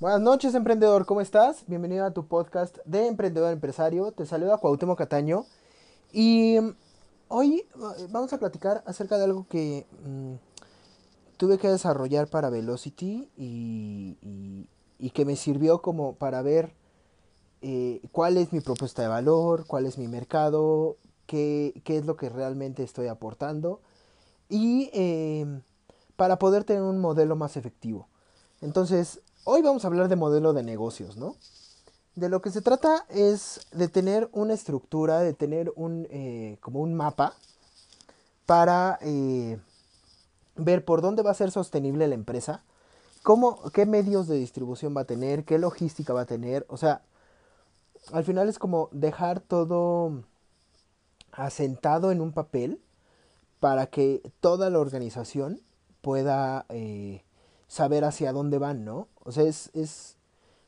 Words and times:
Buenas 0.00 0.20
noches, 0.20 0.54
emprendedor, 0.54 1.06
¿cómo 1.06 1.20
estás? 1.20 1.64
Bienvenido 1.66 2.04
a 2.04 2.12
tu 2.12 2.28
podcast 2.28 2.78
de 2.84 3.08
Emprendedor 3.08 3.52
Empresario. 3.52 4.12
Te 4.12 4.26
saluda 4.26 4.58
Cuauhtémoc 4.58 4.96
Cataño 4.96 5.44
y 6.12 6.56
mm, 6.60 6.70
hoy 7.26 7.66
vamos 8.08 8.32
a 8.32 8.38
platicar 8.38 8.84
acerca 8.86 9.18
de 9.18 9.24
algo 9.24 9.48
que 9.48 9.88
mm, 10.04 10.34
tuve 11.36 11.58
que 11.58 11.66
desarrollar 11.66 12.28
para 12.28 12.48
Velocity 12.48 13.28
y, 13.36 14.68
que 15.12 15.24
me 15.24 15.34
sirvió 15.34 15.82
como 15.82 16.14
para 16.14 16.42
ver 16.42 16.74
eh, 17.60 18.00
cuál 18.12 18.36
es 18.36 18.52
mi 18.52 18.60
propuesta 18.60 19.02
de 19.02 19.08
valor, 19.08 19.66
cuál 19.66 19.84
es 19.84 19.98
mi 19.98 20.06
mercado, 20.06 20.96
qué, 21.26 21.82
qué 21.82 21.96
es 21.96 22.06
lo 22.06 22.16
que 22.16 22.28
realmente 22.28 22.84
estoy 22.84 23.08
aportando 23.08 23.80
y 24.48 24.90
eh, 24.92 25.60
para 26.14 26.38
poder 26.38 26.62
tener 26.62 26.84
un 26.84 27.00
modelo 27.00 27.34
más 27.34 27.56
efectivo. 27.56 28.06
Entonces, 28.60 29.22
hoy 29.50 29.62
vamos 29.62 29.82
a 29.82 29.88
hablar 29.88 30.08
de 30.08 30.16
modelo 30.16 30.52
de 30.52 30.62
negocios, 30.62 31.16
¿no? 31.16 31.34
De 32.16 32.28
lo 32.28 32.42
que 32.42 32.50
se 32.50 32.60
trata 32.60 33.06
es 33.08 33.66
de 33.72 33.88
tener 33.88 34.28
una 34.32 34.52
estructura, 34.52 35.20
de 35.20 35.32
tener 35.32 35.72
un, 35.74 36.06
eh, 36.10 36.58
como 36.60 36.80
un 36.80 36.92
mapa 36.92 37.32
para 38.44 38.98
eh, 39.00 39.58
ver 40.54 40.84
por 40.84 41.00
dónde 41.00 41.22
va 41.22 41.30
a 41.30 41.34
ser 41.34 41.50
sostenible 41.50 42.06
la 42.08 42.14
empresa, 42.14 42.62
cómo, 43.22 43.62
qué 43.70 43.86
medios 43.86 44.28
de 44.28 44.36
distribución 44.36 44.94
va 44.94 45.02
a 45.02 45.06
tener, 45.06 45.44
qué 45.44 45.58
logística 45.58 46.12
va 46.12 46.22
a 46.22 46.26
tener, 46.26 46.66
o 46.68 46.76
sea, 46.76 47.00
al 48.12 48.24
final 48.24 48.50
es 48.50 48.58
como 48.58 48.90
dejar 48.92 49.40
todo 49.40 50.24
asentado 51.32 52.12
en 52.12 52.20
un 52.20 52.32
papel 52.32 52.82
para 53.60 53.86
que 53.86 54.20
toda 54.40 54.68
la 54.68 54.78
organización 54.78 55.62
pueda 56.02 56.66
eh, 56.68 57.22
saber 57.68 58.04
hacia 58.04 58.32
dónde 58.32 58.58
van, 58.58 58.84
¿no? 58.84 59.08
O 59.24 59.30
sea, 59.30 59.44
es, 59.44 59.70
es 59.74 60.16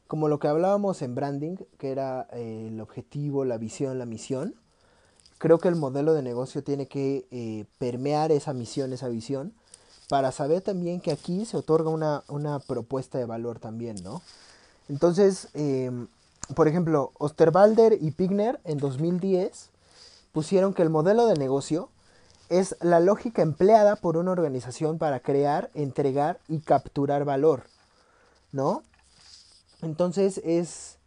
como 0.06 0.28
lo 0.28 0.38
que 0.38 0.48
hablábamos 0.48 1.02
en 1.02 1.14
branding, 1.14 1.56
que 1.78 1.90
era 1.90 2.28
eh, 2.32 2.68
el 2.68 2.80
objetivo, 2.80 3.44
la 3.44 3.58
visión, 3.58 3.98
la 3.98 4.06
misión. 4.06 4.54
Creo 5.38 5.58
que 5.58 5.68
el 5.68 5.76
modelo 5.76 6.12
de 6.14 6.22
negocio 6.22 6.62
tiene 6.62 6.86
que 6.86 7.26
eh, 7.30 7.64
permear 7.78 8.30
esa 8.30 8.52
misión, 8.52 8.92
esa 8.92 9.08
visión, 9.08 9.54
para 10.08 10.32
saber 10.32 10.60
también 10.60 11.00
que 11.00 11.12
aquí 11.12 11.44
se 11.44 11.56
otorga 11.56 11.90
una, 11.90 12.24
una 12.28 12.58
propuesta 12.58 13.18
de 13.18 13.24
valor 13.24 13.58
también, 13.58 14.02
¿no? 14.02 14.20
Entonces, 14.88 15.48
eh, 15.54 15.90
por 16.54 16.66
ejemplo, 16.66 17.12
Osterwalder 17.18 17.96
y 18.00 18.10
Pigner 18.10 18.60
en 18.64 18.78
2010 18.78 19.70
pusieron 20.32 20.74
que 20.74 20.82
el 20.82 20.90
modelo 20.90 21.26
de 21.26 21.36
negocio 21.36 21.88
es 22.50 22.76
la 22.80 23.00
lógica 23.00 23.40
empleada 23.40 23.96
por 23.96 24.18
una 24.18 24.32
organización 24.32 24.98
para 24.98 25.20
crear, 25.20 25.70
entregar 25.74 26.40
y 26.48 26.60
capturar 26.60 27.24
valor, 27.24 27.62
¿no? 28.52 28.82
Entonces 29.80 30.38
es 30.44 30.98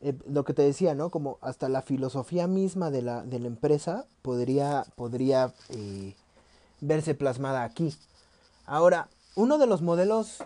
eh, 0.00 0.12
lo 0.28 0.44
que 0.44 0.54
te 0.54 0.62
decía, 0.62 0.94
¿no? 0.94 1.10
Como 1.10 1.38
hasta 1.40 1.68
la 1.68 1.82
filosofía 1.82 2.46
misma 2.46 2.90
de 2.92 3.02
la, 3.02 3.22
de 3.24 3.40
la 3.40 3.48
empresa 3.48 4.06
podría, 4.22 4.84
podría 4.94 5.52
eh, 5.70 6.14
verse 6.80 7.14
plasmada 7.14 7.64
aquí. 7.64 7.96
Ahora, 8.66 9.08
uno 9.34 9.58
de 9.58 9.66
los 9.66 9.82
modelos 9.82 10.44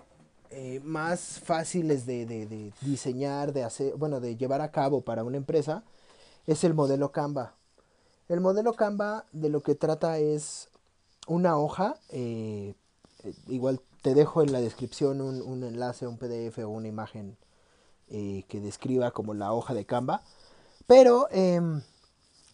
eh, 0.51 0.81
más 0.85 1.41
fáciles 1.45 2.07
de, 2.07 2.25
de- 2.27 2.47
de 2.47 2.73
diseñar, 2.83 3.53
de 3.53 3.65
hacer, 3.65 3.95
bueno, 3.97 4.21
de 4.21 4.37
llevar 4.37 4.61
a 4.61 4.71
cabo 4.71 5.03
para 5.03 5.25
una 5.25 5.37
empresa 5.37 5.83
es 6.47 6.65
el 6.65 6.75
modelo 6.75 7.13
Canva. 7.13 7.55
El 8.31 8.41
modelo 8.41 8.75
Canva 8.75 9.25
de 9.33 9.49
lo 9.49 9.61
que 9.61 9.75
trata 9.75 10.19
es 10.19 10.69
una 11.27 11.59
hoja, 11.59 11.97
eh, 12.11 12.75
eh, 13.25 13.35
igual 13.49 13.81
te 14.03 14.15
dejo 14.15 14.41
en 14.43 14.53
la 14.53 14.61
descripción 14.61 15.21
un, 15.21 15.43
un 15.43 15.65
enlace, 15.65 16.07
un 16.07 16.17
PDF 16.17 16.63
o 16.63 16.69
una 16.69 16.87
imagen 16.87 17.37
eh, 18.09 18.45
que 18.47 18.61
describa 18.61 19.11
como 19.11 19.35
la 19.35 19.53
hoja 19.53 19.75
de 19.75 19.85
Canva, 19.85 20.23
pero 20.87 21.27
em, 21.33 21.83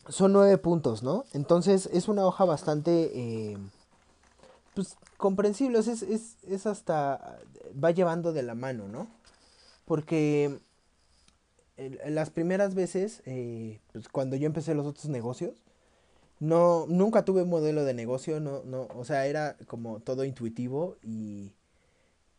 son 0.09 0.33
nueve 0.33 0.57
puntos, 0.57 1.03
¿no? 1.03 1.27
Entonces 1.35 1.91
es 1.93 2.09
una 2.09 2.25
hoja 2.25 2.47
bastante 2.47 3.51
em, 3.53 3.69
pues, 4.75 4.97
comprensible, 5.19 5.79
es, 5.81 5.89
es, 5.89 6.39
es 6.43 6.67
hasta, 6.67 7.39
va 7.85 7.91
llevando 7.91 8.33
de 8.33 8.43
la 8.43 8.55
mano, 8.55 8.89
¿no? 8.89 9.09
Porque 9.85 10.59
el- 11.77 12.01
las 12.15 12.31
primeras 12.31 12.75
veces, 12.75 13.23
pues 13.93 14.09
cuando 14.09 14.37
yo 14.37 14.47
empecé 14.47 14.75
los 14.75 14.87
otros 14.87 15.07
negocios, 15.11 15.53
no, 16.39 16.87
nunca 16.89 17.25
tuve 17.25 17.43
un 17.43 17.51
modelo 17.51 17.85
de 17.85 17.95
negocio, 17.95 18.41
no, 18.41 18.63
no, 18.65 18.89
o 18.95 19.05
sea, 19.05 19.27
era 19.27 19.57
como 19.67 20.01
todo 20.01 20.25
intuitivo 20.25 20.97
y 21.03 21.53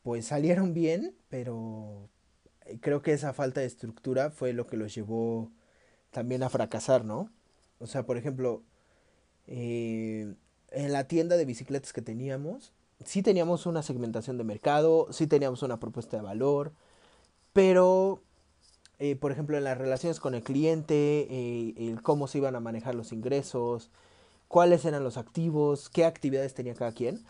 pues 0.03 0.27
salieron 0.27 0.73
bien, 0.73 1.15
pero 1.29 2.09
eh, 2.65 2.79
creo 2.81 3.01
que 3.01 3.13
esa 3.13 3.33
falta 3.33 3.61
de 3.61 3.67
estructura 3.67 4.31
fue 4.31 4.53
lo 4.53 4.67
que 4.67 4.77
los 4.77 4.93
llevó 4.95 5.51
también 6.11 6.43
a 6.43 6.49
fracasar, 6.49 7.05
¿no? 7.05 7.29
O 7.79 7.87
sea, 7.87 8.05
por 8.05 8.17
ejemplo, 8.17 8.63
eh, 9.47 10.35
en 10.71 10.93
la 10.93 11.07
tienda 11.07 11.37
de 11.37 11.45
bicicletas 11.45 11.93
que 11.93 12.01
teníamos, 12.01 12.73
sí 13.03 13.21
teníamos 13.21 13.65
una 13.65 13.83
segmentación 13.83 14.37
de 14.37 14.43
mercado, 14.43 15.07
sí 15.11 15.27
teníamos 15.27 15.63
una 15.63 15.79
propuesta 15.79 16.17
de 16.17 16.23
valor, 16.23 16.73
pero 17.53 18.21
eh, 18.99 19.15
por 19.15 19.31
ejemplo, 19.31 19.57
en 19.57 19.63
las 19.63 19.77
relaciones 19.77 20.19
con 20.19 20.33
el 20.35 20.43
cliente, 20.43 21.27
eh, 21.29 21.95
cómo 22.03 22.27
se 22.27 22.39
iban 22.39 22.55
a 22.55 22.59
manejar 22.59 22.95
los 22.95 23.11
ingresos, 23.13 23.89
cuáles 24.47 24.85
eran 24.85 25.03
los 25.03 25.17
activos, 25.17 25.89
qué 25.89 26.05
actividades 26.05 26.53
tenía 26.53 26.73
cada 26.75 26.91
quien. 26.91 27.23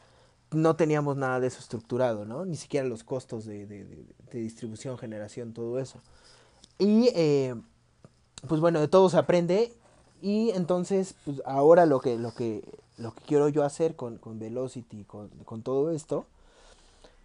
No 0.51 0.75
teníamos 0.77 1.17
nada 1.17 1.39
de 1.41 1.47
eso 1.47 1.59
estructurado, 1.59 2.25
¿no? 2.25 2.45
Ni 2.45 2.56
siquiera 2.56 2.88
los 2.88 3.03
costos 3.03 3.45
de- 3.45 3.66
de 3.66 4.39
distribución, 4.39 4.97
generación, 4.97 5.53
todo 5.53 5.79
eso. 5.79 6.00
Y 6.79 7.09
eh, 7.16 7.56
pues 8.47 8.61
bueno, 8.61 8.79
de 8.79 8.88
todo 8.88 9.09
se 9.09 9.17
aprende. 9.17 9.73
Y 10.22 10.51
entonces, 10.51 11.16
pues 11.25 11.41
ahora 11.45 11.85
lo 11.85 12.00
que, 12.00 12.17
lo 12.17 12.33
que, 12.33 12.63
lo 12.97 13.13
que 13.13 13.22
quiero 13.23 13.50
yo 13.50 13.63
hacer 13.63 13.95
con, 13.95 14.17
con 14.17 14.39
Velocity, 14.39 15.03
con, 15.03 15.29
con 15.45 15.61
todo 15.61 15.91
esto, 15.91 16.25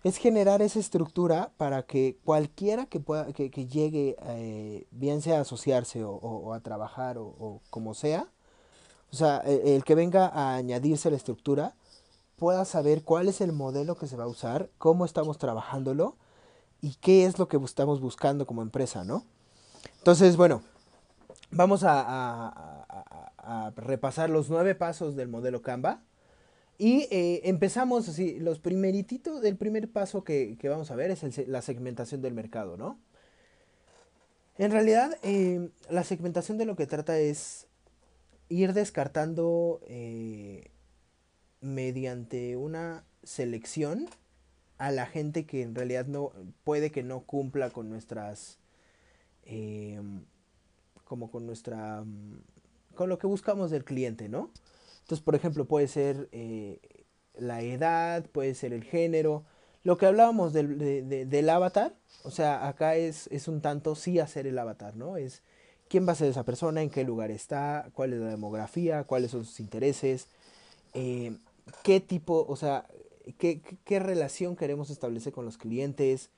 es 0.05 0.17
generar 0.17 0.63
esa 0.63 0.79
estructura 0.81 1.53
para 1.57 1.85
que 1.85 2.19
cualquiera 2.25 2.87
que 2.87 2.99
pueda 3.01 3.33
que, 3.33 3.51
que 3.51 3.67
llegue 3.67 4.17
eh, 4.23 4.87
bien 4.91 5.23
sea 5.23 5.39
a 5.39 5.43
asociarse 5.43 6.03
o, 6.05 6.53
a 6.55 6.61
trabajar 6.61 7.19
o, 7.19 7.61
como 7.71 7.95
sea 7.95 8.27
o 9.13 9.17
sea 9.17 9.39
el, 9.39 9.61
el 9.69 9.85
que 9.85 9.95
venga 9.95 10.27
a 10.27 10.55
añadirse 10.57 11.11
la 11.11 11.17
estructura 11.17 11.75
pueda 12.37 12.65
saber 12.65 13.03
cuál 13.05 13.29
es 13.29 13.41
el 13.41 13.53
modelo 13.53 13.97
que 13.97 14.07
se 14.09 14.17
va 14.17 14.25
a 14.25 14.29
usar 14.29 14.71
cómo 14.79 15.05
estamos 15.05 15.39
trabajándolo 15.39 16.17
y 16.81 16.97
qué 16.97 17.25
es 17.25 17.39
lo 17.39 17.47
que 17.47 17.59
estamos 17.59 18.01
buscando 18.01 18.47
como 18.47 18.63
empresa 18.63 19.05
no 19.05 19.25
entonces 19.99 20.37
bueno 20.37 20.63
vamos 21.53 21.85
a- 21.85 22.85
a 23.45 23.71
repasar 23.77 24.31
los 24.31 24.49
nueve 24.51 24.75
pasos 24.75 25.15
del 25.17 25.29
modelo 25.29 25.63
Canva 25.63 26.01
y 26.83 27.07
eh, 27.13 27.43
empezamos 27.45 28.09
así, 28.09 28.41
los 28.41 28.59
primerititos, 28.59 29.45
el 29.45 29.57
primer 29.57 29.89
paso 29.89 30.25
que, 30.25 30.57
que 30.59 30.69
vamos 30.69 30.91
a 30.91 30.97
ver 30.97 31.13
es 31.13 31.23
el 31.23 31.53
la 31.53 31.63
segmentación 31.63 32.23
del 32.23 32.35
mercado, 32.35 32.77
¿no? 32.77 32.99
En 34.59 34.73
realidad, 34.73 35.17
eh, 35.23 35.71
la 35.91 36.03
segmentación 36.03 36.59
de 36.59 36.65
lo 36.65 36.75
que 36.75 36.89
trata 36.89 37.21
es 37.21 37.69
ir 38.49 38.73
descartando 38.73 39.81
eh, 39.87 40.73
mediante 41.61 42.57
una 42.57 43.05
selección 43.23 44.09
a 44.77 44.91
la 44.91 45.07
gente 45.07 45.47
que 45.47 45.63
en 45.63 45.77
realidad 45.77 46.07
no 46.07 46.33
puede 46.65 46.91
que 46.91 47.05
no 47.05 47.21
cumpla 47.21 47.71
con 47.71 47.91
nuestras 47.91 48.59
eh, 49.45 50.01
como 51.05 51.31
con 51.31 51.47
nuestra, 51.47 52.03
mm, 52.03 52.41
con 52.97 53.09
lo 53.09 53.19
que 53.19 53.29
buscamos 53.29 53.71
del 53.71 53.85
cliente, 53.85 54.29
¿no? 54.29 54.51
Entonces, 55.03 55.23
por 55.23 55.35
ejemplo, 55.35 55.67
puede 55.67 55.89
ser 55.89 56.29
eh, 56.33 56.81
la 57.35 57.63
edad, 57.63 58.25
puede 58.31 58.55
ser 58.55 58.73
el 58.73 58.85
género, 58.85 59.45
lo 59.85 59.99
que 59.99 60.07
hablábamos 60.07 60.53
del, 60.53 61.09
del 61.29 61.49
avatar, 61.51 61.95
o 62.23 62.31
sea, 62.31 62.69
acá 62.69 62.95
es, 62.95 63.27
es 63.33 63.49
un 63.49 63.61
tanto 63.61 63.97
sí 63.97 64.21
hacer 64.21 64.47
el 64.47 64.59
avatar, 64.59 64.97
¿no? 64.97 65.17
Es 65.17 65.43
quién 65.89 66.07
va 66.07 66.13
a 66.13 66.17
ser 66.17 66.29
esa 66.29 66.45
persona, 66.45 66.83
en 66.83 66.91
qué 66.91 67.05
lugar 67.05 67.31
está, 67.31 67.91
cuál 67.95 68.13
es 68.13 68.21
la 68.21 68.29
demografía, 68.29 69.05
cuáles 69.05 69.33
son 69.33 69.45
sus 69.45 69.59
intereses, 69.59 70.29
eh, 70.95 71.37
qué 71.83 72.01
tipo, 72.01 72.47
o 72.49 72.57
sea, 72.57 72.87
qué, 73.39 73.61
qué, 73.85 73.99
relación 73.99 74.57
queremos 74.57 74.89
establecer 74.91 75.33
con 75.33 75.45
los 75.45 75.59
clientes, 75.59 76.31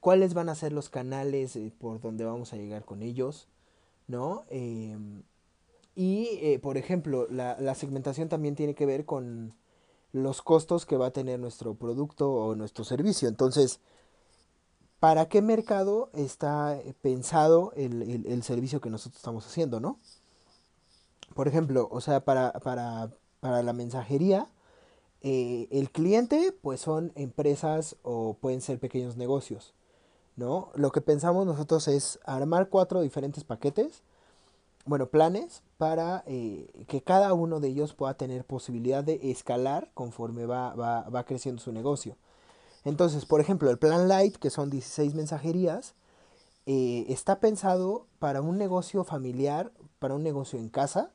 cuáles 0.00 0.34
van 0.34 0.48
a 0.48 0.54
ser 0.54 0.72
los 0.72 0.88
canales 0.88 1.56
eh, 1.56 1.72
por 1.78 2.00
donde 2.00 2.24
vamos 2.24 2.52
a 2.52 2.56
llegar 2.56 2.84
con 2.84 3.02
ellos, 3.02 3.48
¿no? 4.06 4.44
Em, 4.50 5.22
y, 5.98 6.38
eh, 6.42 6.60
por 6.60 6.76
ejemplo, 6.76 7.26
la, 7.28 7.56
la, 7.58 7.74
segmentación 7.74 8.28
también 8.28 8.54
tiene 8.54 8.76
que 8.76 8.86
ver 8.86 9.04
con 9.04 9.52
los 10.12 10.42
costos 10.42 10.86
que 10.86 10.96
va 10.96 11.06
a 11.06 11.10
tener 11.10 11.40
nuestro 11.40 11.74
producto 11.74 12.30
o 12.32 12.54
nuestro 12.54 12.84
servicio. 12.84 13.28
Entonces, 13.28 13.80
¿para 15.00 15.28
qué 15.28 15.42
mercado 15.42 16.10
está 16.14 16.78
pensado 17.02 17.72
el, 17.74 18.24
el, 18.26 18.42
servicio 18.44 18.80
que 18.80 18.90
nosotros 18.90 19.16
estamos 19.18 19.44
haciendo, 19.44 19.80
no? 19.80 19.98
Por 21.34 21.48
ejemplo, 21.48 21.88
o 21.90 22.00
sea, 22.00 22.24
para, 22.24 22.52
para, 22.52 23.10
para 23.40 23.64
la 23.64 23.72
mensajería, 23.72 24.46
eh, 25.22 25.66
el 25.72 25.90
cliente, 25.90 26.52
pues 26.62 26.80
son 26.80 27.10
empresas 27.16 27.96
o 28.04 28.34
pueden 28.34 28.60
ser 28.60 28.78
pequeños 28.78 29.16
negocios, 29.16 29.74
¿no? 30.36 30.70
Lo 30.76 30.92
que 30.92 31.00
pensamos 31.00 31.44
nosotros 31.44 31.88
es 31.88 32.20
armar 32.24 32.68
cuatro 32.68 33.00
diferentes 33.00 33.42
paquetes, 33.42 34.04
bueno, 34.88 35.08
planes, 35.10 35.62
para 35.76 36.24
eh, 36.26 36.84
que 36.88 37.02
cada 37.02 37.34
uno 37.34 37.60
de 37.60 37.68
ellos 37.68 37.94
pueda 37.94 38.14
tener 38.14 38.44
posibilidad 38.44 39.04
de 39.04 39.30
escalar 39.30 39.90
conforme 39.94 40.46
va, 40.46 40.74
va, 40.74 41.02
va 41.10 41.24
creciendo 41.24 41.60
su 41.60 41.72
negocio. 41.72 42.16
Entonces, 42.84 43.26
por 43.26 43.40
ejemplo, 43.40 43.70
el 43.70 43.78
plan 43.78 44.08
Light, 44.08 44.36
que 44.36 44.48
son 44.48 44.70
16 44.70 45.14
mensajerías, 45.14 45.94
eh, 46.64 47.04
está 47.08 47.38
pensado 47.38 48.06
para 48.18 48.40
un 48.40 48.56
negocio 48.56 49.04
familiar, 49.04 49.72
para 49.98 50.14
un 50.14 50.22
negocio 50.22 50.58
en 50.58 50.70
casa, 50.70 51.10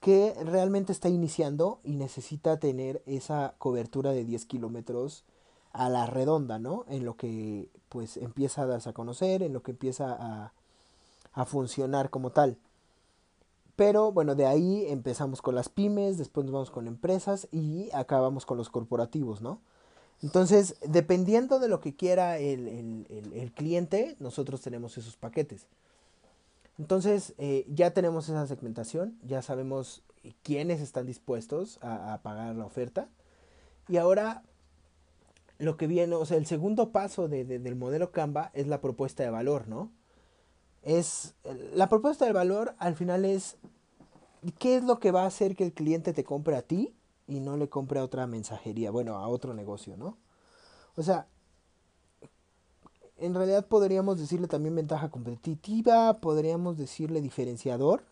que 0.00 0.34
realmente 0.44 0.90
está 0.90 1.10
iniciando 1.10 1.80
y 1.84 1.96
necesita 1.96 2.58
tener 2.58 3.02
esa 3.06 3.54
cobertura 3.58 4.12
de 4.12 4.24
10 4.24 4.46
kilómetros 4.46 5.24
a 5.72 5.90
la 5.90 6.06
redonda, 6.06 6.58
¿no? 6.58 6.86
En 6.88 7.04
lo 7.04 7.16
que 7.16 7.68
pues 7.90 8.16
empieza 8.16 8.62
a 8.62 8.66
darse 8.66 8.88
a 8.90 8.94
conocer, 8.94 9.42
en 9.42 9.52
lo 9.52 9.62
que 9.62 9.72
empieza 9.72 10.16
a, 10.18 10.52
a 11.34 11.44
funcionar 11.44 12.10
como 12.10 12.30
tal. 12.30 12.58
Pero 13.76 14.12
bueno, 14.12 14.34
de 14.34 14.46
ahí 14.46 14.86
empezamos 14.88 15.40
con 15.40 15.54
las 15.54 15.68
pymes, 15.68 16.18
después 16.18 16.44
nos 16.44 16.52
vamos 16.52 16.70
con 16.70 16.86
empresas 16.86 17.48
y 17.50 17.88
acabamos 17.92 18.44
con 18.44 18.58
los 18.58 18.68
corporativos, 18.68 19.40
¿no? 19.40 19.60
Entonces, 20.22 20.76
dependiendo 20.86 21.58
de 21.58 21.68
lo 21.68 21.80
que 21.80 21.96
quiera 21.96 22.38
el, 22.38 23.52
cliente, 23.56 24.16
nosotros 24.20 24.60
tenemos 24.60 24.96
esos 24.96 25.16
paquetes. 25.16 25.66
Entonces, 26.78 27.34
eh, 27.38 27.66
ya 27.68 27.92
tenemos 27.92 28.28
esa 28.28 28.46
segmentación, 28.46 29.18
ya 29.26 29.42
sabemos 29.42 30.02
quiénes 30.42 30.80
están 30.80 31.06
dispuestos 31.06 31.78
a, 31.82 32.20
pagar 32.22 32.54
la 32.54 32.64
oferta. 32.64 33.08
Y 33.88 33.96
ahora, 33.96 34.44
lo 35.58 35.76
que 35.76 35.88
viene, 35.88 36.14
o 36.14 36.24
sea, 36.24 36.36
el 36.36 36.46
segundo 36.46 36.92
paso 36.92 37.26
del 37.28 37.74
modelo 37.74 38.12
Canva 38.12 38.52
es 38.54 38.68
la 38.68 38.80
propuesta 38.80 39.24
de 39.24 39.30
valor, 39.30 39.66
¿no? 39.66 39.90
Es, 40.82 41.34
la 41.74 41.88
propuesta 41.88 42.24
de 42.26 42.32
valor 42.32 42.74
al 42.78 42.96
final 42.96 43.24
es, 43.24 43.56
¿qué 44.58 44.76
es 44.76 44.84
lo 44.84 44.98
que 44.98 45.12
va 45.12 45.22
a 45.22 45.26
hacer 45.26 45.54
que 45.54 45.64
el 45.64 45.72
cliente 45.72 46.12
te 46.12 46.24
compre 46.24 46.56
a 46.56 46.62
ti? 46.62 46.94
y 47.26 47.40
no 47.40 47.56
le 47.56 47.68
compre 47.68 48.00
a 48.00 48.04
otra 48.04 48.26
mensajería, 48.26 48.90
bueno, 48.90 49.16
a 49.16 49.28
otro 49.28 49.54
negocio, 49.54 49.96
¿no? 49.96 50.18
O 50.96 51.02
sea, 51.02 51.26
en 53.18 53.34
realidad 53.34 53.66
podríamos 53.66 54.18
decirle 54.18 54.48
también 54.48 54.74
ventaja 54.74 55.10
competitiva, 55.10 56.20
podríamos 56.20 56.76
decirle 56.76 57.20
diferenciador, 57.20 58.04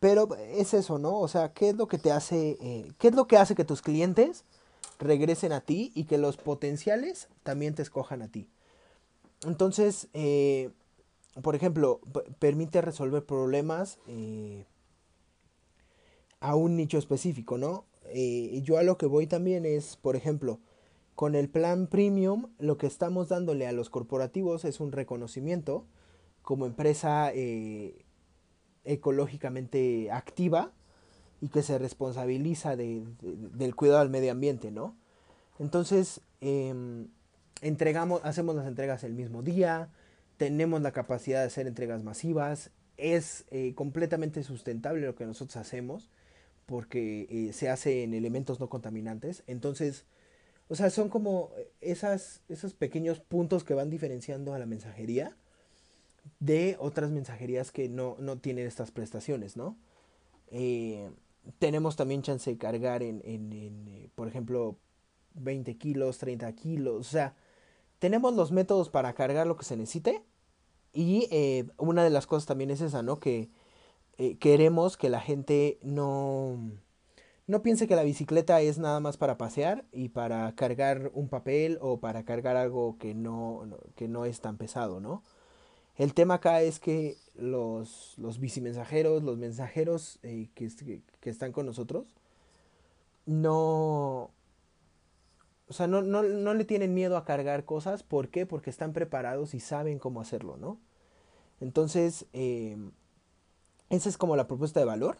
pero 0.00 0.34
es 0.36 0.74
eso, 0.74 0.98
¿no? 0.98 1.18
O 1.18 1.28
sea, 1.28 1.52
¿qué 1.52 1.70
es 1.70 1.76
lo 1.76 1.88
que 1.88 1.98
te 1.98 2.12
hace, 2.12 2.56
eh, 2.60 2.92
qué 2.98 3.08
es 3.08 3.14
lo 3.14 3.26
que 3.26 3.38
hace 3.38 3.54
que 3.54 3.64
tus 3.64 3.82
clientes 3.82 4.44
regresen 4.98 5.52
a 5.52 5.60
ti 5.60 5.90
y 5.94 6.04
que 6.04 6.18
los 6.18 6.36
potenciales 6.36 7.28
también 7.42 7.74
te 7.74 7.82
escojan 7.82 8.22
a 8.22 8.28
ti? 8.28 8.48
Entonces, 9.44 10.08
eh, 10.12 10.70
por 11.42 11.54
ejemplo, 11.54 12.00
permite 12.38 12.80
resolver 12.80 13.24
problemas. 13.24 13.98
Eh, 14.06 14.66
a 16.40 16.54
un 16.54 16.76
nicho 16.76 16.98
específico, 16.98 17.58
¿no? 17.58 17.84
Eh, 18.04 18.60
yo 18.62 18.78
a 18.78 18.82
lo 18.82 18.96
que 18.96 19.06
voy 19.06 19.26
también 19.26 19.66
es, 19.66 19.96
por 19.96 20.16
ejemplo, 20.16 20.60
con 21.14 21.34
el 21.34 21.48
plan 21.48 21.88
premium, 21.88 22.50
lo 22.58 22.78
que 22.78 22.86
estamos 22.86 23.28
dándole 23.28 23.66
a 23.66 23.72
los 23.72 23.90
corporativos 23.90 24.64
es 24.64 24.80
un 24.80 24.92
reconocimiento 24.92 25.84
como 26.42 26.64
empresa 26.64 27.32
eh, 27.34 28.04
ecológicamente 28.84 30.10
activa 30.12 30.72
y 31.40 31.48
que 31.48 31.62
se 31.62 31.78
responsabiliza 31.78 32.76
del 32.76 33.74
cuidado 33.76 34.00
del 34.00 34.10
medio 34.10 34.32
ambiente, 34.32 34.70
¿no? 34.70 34.96
Entonces, 35.58 36.20
em, 36.40 37.08
entregamos, 37.62 38.20
hacemos 38.24 38.54
las 38.54 38.66
entregas 38.66 39.02
el 39.04 39.12
mismo 39.12 39.42
día, 39.42 39.90
tenemos 40.38 40.80
la 40.80 40.92
capacidad 40.92 41.40
de 41.40 41.46
hacer 41.48 41.66
entregas 41.66 42.02
masivas, 42.02 42.70
es 42.96 43.44
eh, 43.50 43.74
completamente 43.74 44.42
sustentable 44.42 45.06
lo 45.06 45.14
que 45.14 45.26
nosotros 45.26 45.56
hacemos 45.56 46.10
porque 46.66 47.26
eh, 47.30 47.52
se 47.54 47.70
hace 47.70 48.02
en 48.02 48.12
elementos 48.12 48.60
no 48.60 48.68
contaminantes. 48.68 49.42
Entonces, 49.46 50.04
o 50.68 50.74
sea, 50.74 50.90
son 50.90 51.08
como 51.08 51.50
esas, 51.80 52.42
esos 52.48 52.74
pequeños 52.74 53.20
puntos 53.20 53.64
que 53.64 53.72
van 53.72 53.88
diferenciando 53.88 54.52
a 54.52 54.58
la 54.58 54.66
mensajería 54.66 55.34
de 56.40 56.76
otras 56.78 57.10
mensajerías 57.10 57.72
que 57.72 57.88
no, 57.88 58.16
tienen 58.42 58.66
estas 58.66 58.90
prestaciones, 58.90 59.56
¿no? 59.56 59.78
Eh, 60.50 61.10
tenemos 61.58 61.96
también 61.96 62.20
chance 62.20 62.50
de 62.50 62.58
cargar 62.58 63.02
en, 63.02 63.22
en, 63.24 64.10
por 64.14 64.28
ejemplo, 64.28 64.76
20 65.34 65.78
kilos, 65.78 66.18
30 66.18 66.52
kilos, 66.52 67.06
o 67.06 67.10
sea, 67.10 67.34
tenemos 67.98 68.34
los 68.34 68.52
métodos 68.52 68.90
para 68.90 69.12
cargar 69.14 69.46
lo 69.46 69.56
que 69.56 69.64
se 69.64 69.76
necesite 69.76 70.22
y 70.92 71.28
una 71.76 72.02
de 72.02 72.10
las 72.10 72.26
cosas 72.26 72.46
también 72.46 72.70
es 72.70 72.80
esa, 72.80 73.02
¿no? 73.02 73.20
Que 73.20 73.50
eh, 74.18 74.36
queremos 74.38 74.96
que 74.96 75.10
la 75.10 75.20
gente 75.20 75.78
no, 75.82 76.58
no 77.46 77.62
piense 77.62 77.86
que 77.86 77.94
la 77.94 78.02
bicicleta 78.02 78.60
es 78.60 78.78
nada 78.78 78.98
más 78.98 79.16
para 79.16 79.38
pasear 79.38 79.84
y 79.92 80.08
para 80.08 80.52
cargar 80.56 81.12
un 81.14 81.28
papel 81.28 81.78
o 81.80 82.00
para 82.00 82.24
cargar 82.24 82.56
algo 82.56 82.98
que 82.98 83.14
no, 83.14 83.68
que 83.94 84.08
no 84.08 84.24
es 84.24 84.40
tan 84.40 84.56
pesado, 84.56 85.00
¿no? 85.00 85.22
El 85.96 86.14
tema 86.14 86.34
acá 86.34 86.62
es 86.62 86.80
que 86.80 87.16
los, 87.36 88.14
los 88.18 88.40
bicimensajeros, 88.40 89.22
los 89.22 89.38
mensajeros 89.38 90.18
eh, 90.24 90.48
que, 90.54 90.68
que, 91.20 91.30
están 91.30 91.52
con 91.52 91.66
nosotros, 91.66 92.06
no, 93.26 94.30
o 95.68 95.72
sea, 95.72 95.86
no, 95.86 96.02
no, 96.02 96.22
no, 96.22 96.54
le 96.54 96.64
tienen 96.64 96.94
miedo 96.94 97.16
a 97.16 97.24
cargar 97.24 97.64
cosas. 97.64 98.02
¿Por 98.02 98.28
qué? 98.28 98.46
Porque 98.46 98.70
están 98.70 98.92
preparados 98.92 99.54
y 99.54 99.60
saben 99.60 99.98
cómo 99.98 100.20
hacerlo, 100.20 100.56
¿no? 100.56 100.78
Entonces, 101.60 102.26
eh, 102.32 102.76
esa 103.90 104.08
es 104.08 104.18
como 104.18 104.36
la 104.36 104.46
propuesta 104.46 104.80
de 104.80 104.86
valor. 104.86 105.18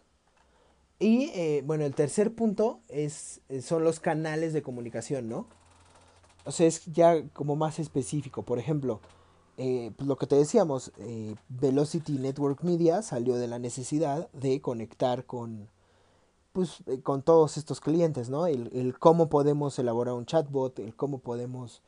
Y 0.98 1.30
eh, 1.34 1.62
bueno, 1.64 1.84
el 1.84 1.94
tercer 1.94 2.34
punto 2.34 2.80
es, 2.88 3.40
eh, 3.48 3.62
son 3.62 3.84
los 3.84 4.00
canales 4.00 4.52
de 4.52 4.62
comunicación, 4.62 5.28
¿no? 5.28 5.46
O 6.44 6.50
sea, 6.50 6.66
es 6.66 6.86
ya 6.86 7.28
como 7.28 7.56
más 7.56 7.78
específico. 7.78 8.42
Por 8.42 8.58
ejemplo, 8.58 9.00
eh, 9.58 9.92
pues 9.96 10.08
lo 10.08 10.16
que 10.16 10.26
te 10.26 10.36
decíamos, 10.36 10.92
Velocity 11.48 12.18
Network 12.18 12.62
Media 12.62 13.02
salió 13.02 13.36
de 13.36 13.48
la 13.48 13.58
necesidad 13.58 14.30
de 14.32 14.60
conectar 14.60 15.24
con, 15.24 15.68
pues, 16.58 16.82
con 17.04 17.22
todos 17.22 17.56
estos 17.56 17.80
clientes, 17.80 18.30
¿no? 18.30 18.48
El, 18.48 18.96
cómo 18.98 19.28
podemos 19.28 19.78
elaborar 19.78 20.14
un 20.14 20.26
chatbot, 20.26 20.80
el 20.80 20.96
cómo 20.96 21.18
podemos 21.18 21.82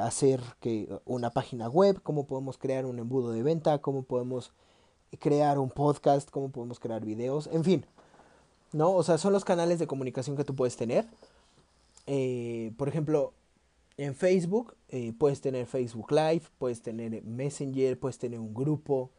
hacer 0.00 0.40
que 0.60 0.88
una 1.04 1.30
página 1.30 1.68
web, 1.68 2.00
cómo 2.04 2.24
podemos 2.28 2.56
crear 2.56 2.86
un 2.86 3.00
embudo 3.00 3.32
de 3.32 3.42
venta, 3.42 3.78
cómo 3.78 4.04
podemos 4.04 4.52
crear 5.18 5.58
un 5.58 5.70
podcast, 5.70 6.30
cómo 6.30 6.50
podemos 6.50 6.78
crear 6.78 7.04
videos, 7.04 7.48
en 7.48 7.64
fin. 7.64 7.86
¿No? 8.72 8.92
O 8.92 9.02
sea, 9.02 9.18
son 9.18 9.32
los 9.32 9.44
canales 9.44 9.80
de 9.80 9.88
comunicación 9.88 10.36
que 10.36 10.44
tú 10.44 10.54
puedes 10.54 10.76
tener. 10.76 11.04
Eh, 12.06 12.72
por 12.76 12.88
ejemplo, 12.88 13.32
en 13.96 14.14
Facebook 14.14 14.76
eh, 14.88 15.12
puedes 15.18 15.40
tener 15.40 15.66
Facebook 15.66 16.12
Live, 16.12 16.42
puedes 16.58 16.80
tener 16.80 17.24
Messenger, 17.24 17.98
puedes 17.98 18.18
tener 18.18 18.38
un 18.38 18.54
grupo. 18.54 19.10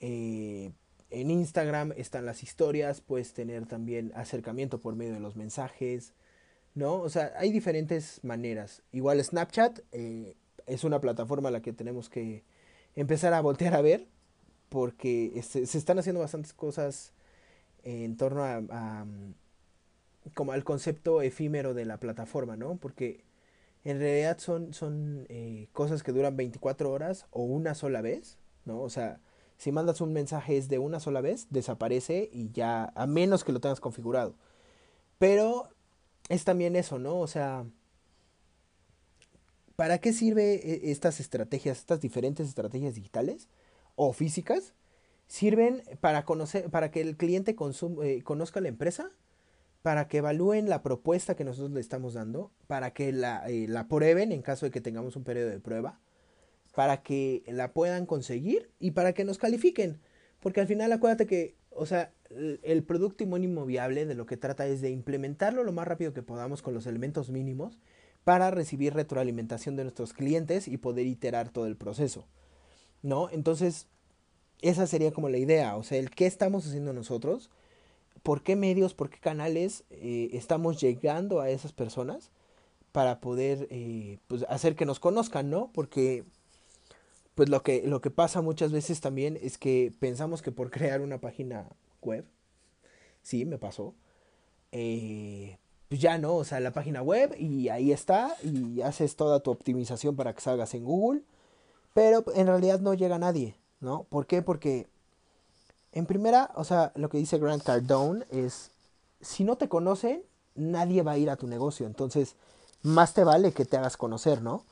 Eh, 0.00 0.72
en 1.10 1.30
Instagram 1.30 1.92
están 1.96 2.26
las 2.26 2.42
historias, 2.42 3.00
puedes 3.00 3.32
tener 3.32 3.66
también 3.66 4.12
acercamiento 4.14 4.80
por 4.80 4.94
medio 4.94 5.14
de 5.14 5.20
los 5.20 5.36
mensajes. 5.36 6.14
¿No? 6.74 6.94
O 6.96 7.08
sea, 7.08 7.32
hay 7.36 7.50
diferentes 7.50 8.20
maneras. 8.22 8.82
Igual 8.92 9.22
Snapchat 9.22 9.80
es 10.66 10.84
una 10.84 11.00
plataforma 11.00 11.48
a 11.48 11.52
la 11.52 11.60
que 11.60 11.72
tenemos 11.72 12.08
que 12.08 12.44
empezar 12.94 13.34
a 13.34 13.40
voltear 13.40 13.74
a 13.74 13.80
ver 13.80 14.06
porque 14.68 15.42
se, 15.42 15.62
están 15.62 15.98
haciendo 15.98 16.20
bastantes 16.20 16.52
cosas 16.52 17.12
en 17.82 18.16
torno 18.16 18.44
a, 18.44 18.62
a, 18.70 19.06
como 20.34 20.52
al 20.52 20.62
concepto 20.64 21.22
efímero 21.22 21.74
de 21.74 21.84
la 21.84 21.98
plataforma, 21.98 22.56
¿no? 22.56 22.76
Porque 22.76 23.24
en 23.84 23.98
realidad 23.98 24.38
son, 24.38 24.74
son 24.74 25.26
eh, 25.28 25.68
cosas 25.72 26.02
que 26.02 26.12
duran 26.12 26.36
24 26.36 26.90
horas 26.90 27.26
o 27.30 27.42
una 27.42 27.74
sola 27.74 28.02
vez, 28.02 28.38
¿no? 28.64 28.80
O 28.82 28.90
sea, 28.90 29.20
si 29.58 29.72
mandas 29.72 30.00
un 30.00 30.12
mensaje 30.12 30.56
es 30.56 30.68
de 30.68 30.78
una 30.78 31.00
sola 31.00 31.20
vez, 31.20 31.48
desaparece 31.50 32.30
y 32.32 32.50
ya, 32.52 32.92
a 32.94 33.06
menos 33.06 33.42
que 33.42 33.52
lo 33.52 33.60
tengas 33.60 33.80
configurado. 33.80 34.36
Pero 35.18 35.68
es 36.28 36.44
también 36.44 36.76
eso, 36.76 37.00
¿no? 37.00 37.18
O 37.18 37.26
sea, 37.26 37.66
¿para 39.74 39.98
qué 39.98 40.12
sirve 40.12 40.54
e, 40.54 40.92
estas 40.92 41.18
estrategias, 41.18 41.78
estas 41.78 42.00
diferentes 42.00 42.48
estrategias 42.48 42.94
digitales 42.94 43.48
o 43.96 44.12
físicas? 44.12 44.74
Sirven 45.26 45.82
para 46.00 46.24
conocer, 46.24 46.70
para 46.70 46.90
que 46.92 47.00
el 47.00 47.16
cliente 47.16 47.56
eh, 48.02 48.22
conozca 48.22 48.60
la 48.60 48.68
empresa, 48.68 49.10
para 49.82 50.06
que 50.06 50.18
evalúen 50.18 50.68
la 50.68 50.82
propuesta 50.82 51.34
que 51.34 51.44
nosotros 51.44 51.72
le 51.72 51.80
estamos 51.80 52.14
dando, 52.14 52.52
para 52.68 52.92
que 52.92 53.12
la, 53.12 53.48
eh, 53.50 53.66
la 53.68 53.88
prueben 53.88 54.30
en 54.30 54.42
caso 54.42 54.66
de 54.66 54.70
que 54.70 54.80
tengamos 54.80 55.16
un 55.16 55.24
periodo 55.24 55.50
de 55.50 55.60
prueba, 55.60 56.00
para 56.78 57.02
que 57.02 57.42
la 57.48 57.72
puedan 57.72 58.06
conseguir 58.06 58.70
y 58.78 58.92
para 58.92 59.12
que 59.12 59.24
nos 59.24 59.36
califiquen. 59.36 59.98
Porque 60.38 60.60
al 60.60 60.68
final 60.68 60.92
acuérdate 60.92 61.26
que, 61.26 61.56
o 61.70 61.86
sea, 61.86 62.12
el 62.62 62.84
producto 62.84 63.26
mínimo 63.26 63.66
viable 63.66 64.06
de 64.06 64.14
lo 64.14 64.26
que 64.26 64.36
trata 64.36 64.64
es 64.64 64.80
de 64.80 64.90
implementarlo 64.90 65.64
lo 65.64 65.72
más 65.72 65.88
rápido 65.88 66.14
que 66.14 66.22
podamos 66.22 66.62
con 66.62 66.74
los 66.74 66.86
elementos 66.86 67.30
mínimos 67.30 67.80
para 68.22 68.52
recibir 68.52 68.94
retroalimentación 68.94 69.74
de 69.74 69.82
nuestros 69.82 70.12
clientes 70.12 70.68
y 70.68 70.76
poder 70.76 71.08
iterar 71.08 71.48
todo 71.48 71.66
el 71.66 71.76
proceso. 71.76 72.28
¿No? 73.02 73.28
Entonces, 73.28 73.88
esa 74.62 74.86
sería 74.86 75.10
como 75.10 75.28
la 75.28 75.38
idea, 75.38 75.74
o 75.74 75.82
sea, 75.82 75.98
el 75.98 76.10
qué 76.10 76.26
estamos 76.26 76.64
haciendo 76.64 76.92
nosotros, 76.92 77.50
por 78.22 78.44
qué 78.44 78.54
medios, 78.54 78.94
por 78.94 79.10
qué 79.10 79.18
canales 79.18 79.82
eh, 79.90 80.30
estamos 80.32 80.80
llegando 80.80 81.40
a 81.40 81.50
esas 81.50 81.72
personas 81.72 82.30
para 82.92 83.18
poder 83.18 83.66
eh, 83.72 84.20
pues, 84.28 84.46
hacer 84.48 84.76
que 84.76 84.86
nos 84.86 85.00
conozcan, 85.00 85.50
¿no? 85.50 85.72
Porque 85.72 86.24
pues 87.38 87.50
lo 87.50 87.62
que, 87.62 87.84
lo 87.86 88.00
que 88.00 88.10
pasa 88.10 88.42
muchas 88.42 88.72
veces 88.72 89.00
también 89.00 89.38
es 89.40 89.58
que 89.58 89.94
pensamos 90.00 90.42
que 90.42 90.50
por 90.50 90.70
crear 90.72 91.00
una 91.02 91.20
página 91.20 91.68
web, 92.02 92.24
sí, 93.22 93.44
me 93.44 93.58
pasó, 93.58 93.94
eh, 94.72 95.56
pues 95.88 96.00
ya 96.00 96.18
no, 96.18 96.34
o 96.34 96.42
sea, 96.42 96.58
la 96.58 96.72
página 96.72 97.00
web 97.00 97.36
y 97.38 97.68
ahí 97.68 97.92
está 97.92 98.34
y 98.42 98.80
haces 98.80 99.14
toda 99.14 99.38
tu 99.38 99.52
optimización 99.52 100.16
para 100.16 100.34
que 100.34 100.40
salgas 100.40 100.74
en 100.74 100.84
Google, 100.84 101.22
pero 101.94 102.24
en 102.34 102.48
realidad 102.48 102.80
no 102.80 102.92
llega 102.92 103.20
nadie, 103.20 103.54
¿no? 103.78 104.02
¿Por 104.10 104.26
qué? 104.26 104.42
Porque 104.42 104.88
en 105.92 106.06
primera, 106.06 106.50
o 106.56 106.64
sea, 106.64 106.90
lo 106.96 107.08
que 107.08 107.18
dice 107.18 107.38
Grant 107.38 107.62
Cardone 107.62 108.24
es, 108.32 108.72
si 109.20 109.44
no 109.44 109.56
te 109.56 109.68
conocen, 109.68 110.24
nadie 110.56 111.02
va 111.02 111.12
a 111.12 111.18
ir 111.18 111.30
a 111.30 111.36
tu 111.36 111.46
negocio, 111.46 111.86
entonces 111.86 112.34
más 112.82 113.14
te 113.14 113.22
vale 113.22 113.52
que 113.52 113.64
te 113.64 113.76
hagas 113.76 113.96
conocer, 113.96 114.42
¿no? 114.42 114.64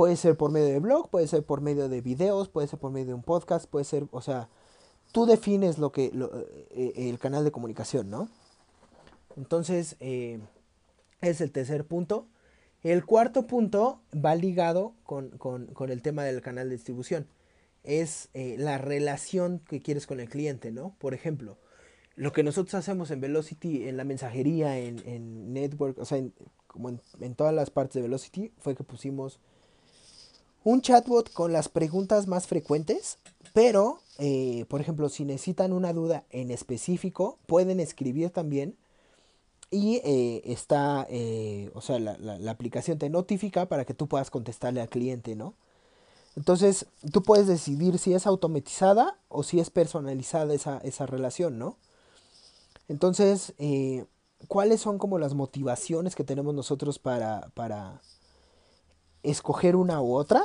Puede 0.00 0.16
ser 0.16 0.34
por 0.34 0.50
medio 0.50 0.68
de 0.68 0.78
blog, 0.78 1.10
puede 1.10 1.26
ser 1.26 1.42
por 1.42 1.60
medio 1.60 1.90
de 1.90 2.00
videos, 2.00 2.48
puede 2.48 2.66
ser 2.66 2.78
por 2.78 2.90
medio 2.90 3.08
de 3.08 3.12
un 3.12 3.22
podcast, 3.22 3.66
puede 3.66 3.84
ser, 3.84 4.06
o 4.12 4.22
sea, 4.22 4.48
tú 5.12 5.26
defines 5.26 5.76
lo 5.76 5.92
que, 5.92 6.06
eh, 6.70 6.92
el 6.96 7.18
canal 7.18 7.44
de 7.44 7.52
comunicación, 7.52 8.08
¿no? 8.08 8.30
Entonces, 9.36 9.96
eh, 10.00 10.40
es 11.20 11.42
el 11.42 11.52
tercer 11.52 11.84
punto. 11.84 12.26
El 12.82 13.04
cuarto 13.04 13.46
punto 13.46 14.00
va 14.14 14.34
ligado 14.34 14.94
con, 15.04 15.68
el 15.90 16.00
tema 16.00 16.24
del 16.24 16.40
canal 16.40 16.70
de 16.70 16.76
distribución. 16.76 17.26
Es 17.84 18.30
eh, 18.32 18.56
la 18.58 18.78
relación 18.78 19.58
que 19.58 19.82
quieres 19.82 20.06
con 20.06 20.18
el 20.18 20.30
cliente, 20.30 20.70
¿no? 20.70 20.96
Por 20.98 21.12
ejemplo, 21.12 21.58
lo 22.16 22.32
que 22.32 22.42
nosotros 22.42 22.72
hacemos 22.72 23.10
en 23.10 23.20
Velocity, 23.20 23.86
en 23.86 23.98
la 23.98 24.04
mensajería, 24.04 24.78
en, 24.78 25.52
Network, 25.52 25.98
o 25.98 26.06
sea, 26.06 26.24
como 26.68 26.88
en, 26.88 27.02
en, 27.20 27.34
todas 27.34 27.52
las 27.52 27.68
partes 27.68 27.96
de 27.96 28.00
Velocity, 28.00 28.50
fue 28.60 28.74
que 28.74 28.82
pusimos 28.82 29.40
un 30.64 30.82
chatbot 30.82 31.32
con 31.32 31.52
las 31.52 31.68
preguntas 31.68 32.26
más 32.26 32.46
frecuentes, 32.46 33.18
pero, 33.52 34.00
eh, 34.18 34.66
por 34.68 34.80
ejemplo, 34.80 35.08
si 35.08 35.24
necesitan 35.24 35.72
una 35.72 35.92
duda 35.92 36.24
en 36.30 36.50
específico, 36.50 37.38
pueden 37.46 37.80
escribir 37.80 38.30
también 38.30 38.76
y 39.70 40.00
eh, 40.04 40.42
está, 40.44 41.06
eh, 41.08 41.70
o 41.74 41.80
sea, 41.80 41.98
la, 41.98 42.16
la, 42.18 42.50
aplicación 42.50 42.98
te 42.98 43.08
notifica 43.08 43.66
para 43.66 43.84
que 43.84 43.94
tú 43.94 44.08
puedas 44.08 44.30
contestarle 44.30 44.80
al 44.80 44.88
cliente, 44.88 45.36
¿no? 45.36 45.54
Entonces, 46.36 46.86
tú 47.12 47.22
puedes 47.22 47.46
decidir 47.46 47.98
si 47.98 48.14
es 48.14 48.26
automatizada 48.26 49.18
o 49.28 49.42
si 49.42 49.60
es 49.60 49.70
personalizada 49.70 50.54
esa, 50.54 50.78
esa 50.78 51.06
relación, 51.06 51.58
¿no? 51.58 51.76
Entonces, 52.88 53.54
¿cuáles 54.48 54.80
son 54.80 54.98
como 54.98 55.18
las 55.18 55.34
motivaciones 55.34 56.16
que 56.16 56.24
tenemos 56.24 56.54
nosotros 56.54 56.98
para, 56.98 57.50
para 57.54 58.00
escoger 59.22 59.76
una 59.76 60.00
u 60.00 60.14
otra. 60.14 60.44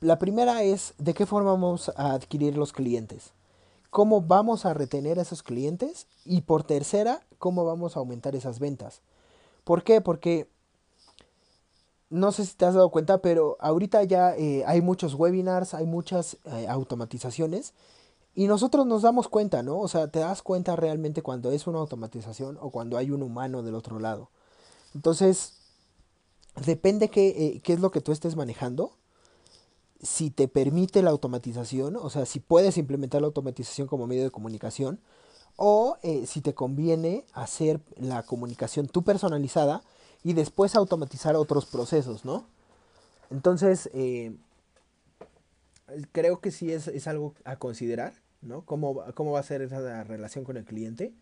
La 0.00 0.18
primera 0.18 0.62
es 0.62 0.94
de 0.98 1.14
qué 1.14 1.26
forma 1.26 1.52
vamos 1.52 1.90
a 1.96 2.12
adquirir 2.12 2.56
los 2.56 2.72
clientes, 2.72 3.32
cómo 3.90 4.20
vamos 4.20 4.66
a 4.66 4.74
retener 4.74 5.18
a 5.18 5.22
esos 5.22 5.42
clientes 5.42 6.06
y 6.24 6.42
por 6.42 6.64
tercera, 6.64 7.20
cómo 7.38 7.64
vamos 7.64 7.96
a 7.96 8.00
aumentar 8.00 8.36
esas 8.36 8.58
ventas. 8.58 9.00
¿Por 9.64 9.82
qué? 9.82 10.00
Porque 10.00 10.48
no 12.10 12.32
sé 12.32 12.44
si 12.44 12.54
te 12.54 12.64
has 12.64 12.74
dado 12.74 12.90
cuenta, 12.90 13.18
pero 13.18 13.56
ahorita 13.60 14.04
ya 14.04 14.36
eh, 14.36 14.62
hay 14.66 14.80
muchos 14.80 15.14
webinars, 15.14 15.74
hay 15.74 15.86
muchas 15.86 16.36
eh, 16.44 16.66
automatizaciones 16.68 17.72
y 18.34 18.46
nosotros 18.46 18.86
nos 18.86 19.02
damos 19.02 19.28
cuenta, 19.28 19.62
¿no? 19.62 19.78
O 19.78 19.88
sea, 19.88 20.08
te 20.08 20.18
das 20.18 20.42
cuenta 20.42 20.76
realmente 20.76 21.22
cuando 21.22 21.50
es 21.50 21.66
una 21.66 21.78
automatización 21.78 22.58
o 22.60 22.70
cuando 22.70 22.98
hay 22.98 23.10
un 23.10 23.22
humano 23.22 23.62
del 23.62 23.74
otro 23.74 23.98
lado. 23.98 24.28
Entonces, 24.94 25.54
depende 26.64 27.08
qué, 27.08 27.28
eh, 27.28 27.60
qué 27.62 27.72
es 27.72 27.80
lo 27.80 27.90
que 27.90 28.00
tú 28.00 28.12
estés 28.12 28.36
manejando. 28.36 28.96
Si 30.02 30.30
te 30.30 30.48
permite 30.48 31.02
la 31.02 31.10
automatización, 31.10 31.96
o 31.96 32.10
sea, 32.10 32.26
si 32.26 32.40
puedes 32.40 32.76
implementar 32.76 33.22
la 33.22 33.26
automatización 33.26 33.88
como 33.88 34.06
medio 34.06 34.24
de 34.24 34.30
comunicación, 34.30 35.00
o 35.56 35.96
eh, 36.02 36.26
si 36.26 36.40
te 36.40 36.54
conviene 36.54 37.24
hacer 37.32 37.80
la 37.96 38.24
comunicación 38.24 38.88
tú 38.88 39.02
personalizada 39.02 39.82
y 40.22 40.32
después 40.32 40.74
automatizar 40.74 41.36
otros 41.36 41.66
procesos, 41.66 42.24
¿no? 42.24 42.46
Entonces, 43.30 43.88
eh, 43.94 44.36
creo 46.12 46.40
que 46.40 46.50
sí 46.50 46.72
es, 46.72 46.88
es, 46.88 47.06
algo 47.06 47.34
a 47.44 47.56
considerar, 47.56 48.14
¿no? 48.42 48.64
¿Cómo, 48.64 49.02
¿Cómo 49.14 49.32
va 49.32 49.40
a 49.40 49.44
ser 49.44 49.62
esa 49.62 50.04
relación 50.04 50.44
con 50.44 50.56
el 50.56 50.64
cliente? 50.64 51.14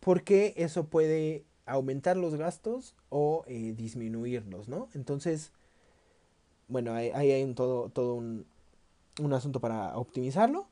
Porque 0.00 0.54
eso 0.56 0.84
puede 0.84 1.44
aumentar 1.66 2.16
los 2.16 2.34
gastos 2.34 2.94
o 3.08 3.44
eh, 3.46 3.74
disminuirlos, 3.76 4.68
¿no? 4.68 4.88
Entonces, 4.94 5.52
bueno, 6.68 6.92
ahí 6.92 7.10
hay, 7.10 7.42
un 7.42 7.54
todo, 7.54 7.88
todo 7.88 8.14
un, 8.14 8.46
un, 9.20 9.32
asunto 9.32 9.60
para 9.60 9.96
optimizarlo. 9.96 10.66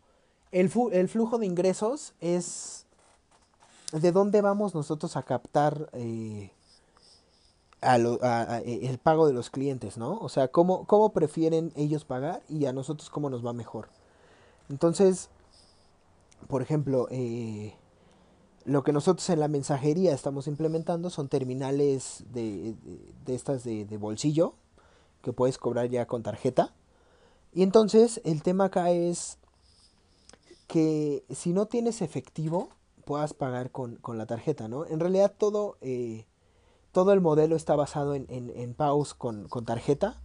El, 0.51 0.71
el, 0.93 1.09
flujo 1.09 1.39
de 1.39 1.47
ingresos 1.47 2.15
es 2.21 2.87
de 3.93 4.13
dónde 4.13 4.41
vamos 4.41 4.75
nosotros 4.75 5.17
a 5.17 5.23
captar 5.23 5.89
eh, 5.93 6.51
eh, 7.81 8.81
el 8.83 8.99
pago 8.99 9.27
de 9.27 9.33
los 9.33 9.51
clientes, 9.51 9.99
¿no? 9.99 10.19
O 10.19 10.29
sea, 10.29 10.49
cómo, 10.49 10.85
cómo 10.87 11.13
prefieren 11.13 11.73
ellos 11.77 12.05
pagar 12.05 12.43
y 12.49 12.67
a 12.67 12.73
nosotros 12.73 13.09
cómo 13.09 13.31
nos 13.31 13.45
va 13.45 13.53
mejor. 13.53 13.89
Entonces, 14.69 15.31
por 16.49 16.63
ejemplo, 16.63 17.09
eh, 17.11 17.75
lo 18.69 18.85
que 18.85 18.93
nosotros 18.93 19.29
en 19.31 19.41
la 19.41 19.49
mensajería 19.49 20.13
estamos 20.13 20.47
implementando 20.47 21.09
son 21.09 21.29
terminales 21.29 22.25
de, 22.33 22.75
estas 23.27 23.65
de, 23.65 23.97
bolsillo 23.99 24.53
que 25.23 25.33
puedes 25.33 25.57
cobrar 25.57 25.89
ya 25.89 26.07
con 26.07 26.23
tarjeta. 26.23 26.75
Y 27.55 27.63
entonces 27.63 28.21
el 28.25 28.43
tema 28.43 28.67
acá 28.67 28.91
es 28.91 29.39
que 30.67 31.25
si 31.31 31.55
no 31.55 31.65
tienes 31.65 32.03
efectivo, 32.03 32.69
puedas 33.07 33.33
pagar 33.33 33.71
con, 33.71 33.99
la 34.07 34.27
tarjeta, 34.27 34.69
¿no? 34.69 34.85
En 34.85 35.01
realidad 35.01 35.33
todo, 35.37 35.79
eh, 35.81 36.27
todo 36.93 37.15
el 37.15 37.23
modelo 37.23 37.57
está 37.57 37.75
basado 37.75 38.15
en, 38.15 38.27
en, 38.29 38.75
pagos 38.75 39.15
con, 39.15 39.49
con, 39.49 39.65
tarjeta. 39.65 40.21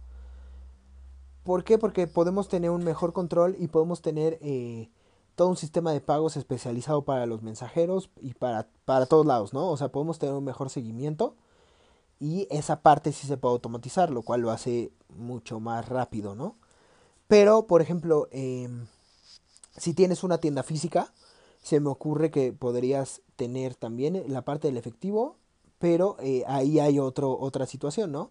¿Por 1.44 1.64
qué? 1.64 1.78
Porque 1.78 2.06
podemos 2.06 2.48
tener 2.48 2.68
un 2.68 2.84
mejor 2.84 3.14
control 3.14 3.56
y 3.58 3.68
podemos 3.68 4.02
tener 4.02 4.38
eh, 4.42 4.90
todo 5.34 5.48
un 5.48 5.56
sistema 5.56 5.92
de 5.92 6.00
pagos 6.00 6.36
especializado 6.36 7.04
para 7.04 7.26
los 7.26 7.42
mensajeros 7.42 8.10
y 8.20 8.34
para, 8.34 8.68
para 8.84 9.06
todos 9.06 9.26
lados, 9.26 9.52
¿no? 9.52 9.68
O 9.70 9.76
sea, 9.76 9.88
podemos 9.88 10.18
tener 10.18 10.34
un 10.34 10.44
mejor 10.44 10.70
seguimiento 10.70 11.34
y 12.20 12.46
esa 12.50 12.80
parte 12.80 13.12
sí 13.12 13.26
se 13.26 13.36
puede 13.36 13.54
automatizar, 13.54 14.10
lo 14.10 14.22
cual 14.22 14.40
lo 14.42 14.50
hace 14.50 14.92
mucho 15.08 15.60
más 15.60 15.88
rápido, 15.88 16.34
¿no? 16.34 16.56
Pero, 17.26 17.66
por 17.66 17.82
ejemplo, 17.82 18.28
em, 18.30 18.86
si 19.76 19.94
tienes 19.94 20.22
una 20.24 20.38
tienda 20.38 20.62
física, 20.62 21.12
se 21.62 21.80
me 21.80 21.88
ocurre 21.88 22.30
que 22.30 22.52
podrías 22.52 23.22
tener 23.36 23.74
también 23.74 24.22
la 24.28 24.42
parte 24.42 24.68
del 24.68 24.76
efectivo, 24.76 25.36
pero 25.78 26.16
eh, 26.20 26.44
ahí 26.46 26.78
hay 26.78 26.98
otro, 26.98 27.38
otra 27.38 27.66
situación, 27.66 28.12
¿no? 28.12 28.30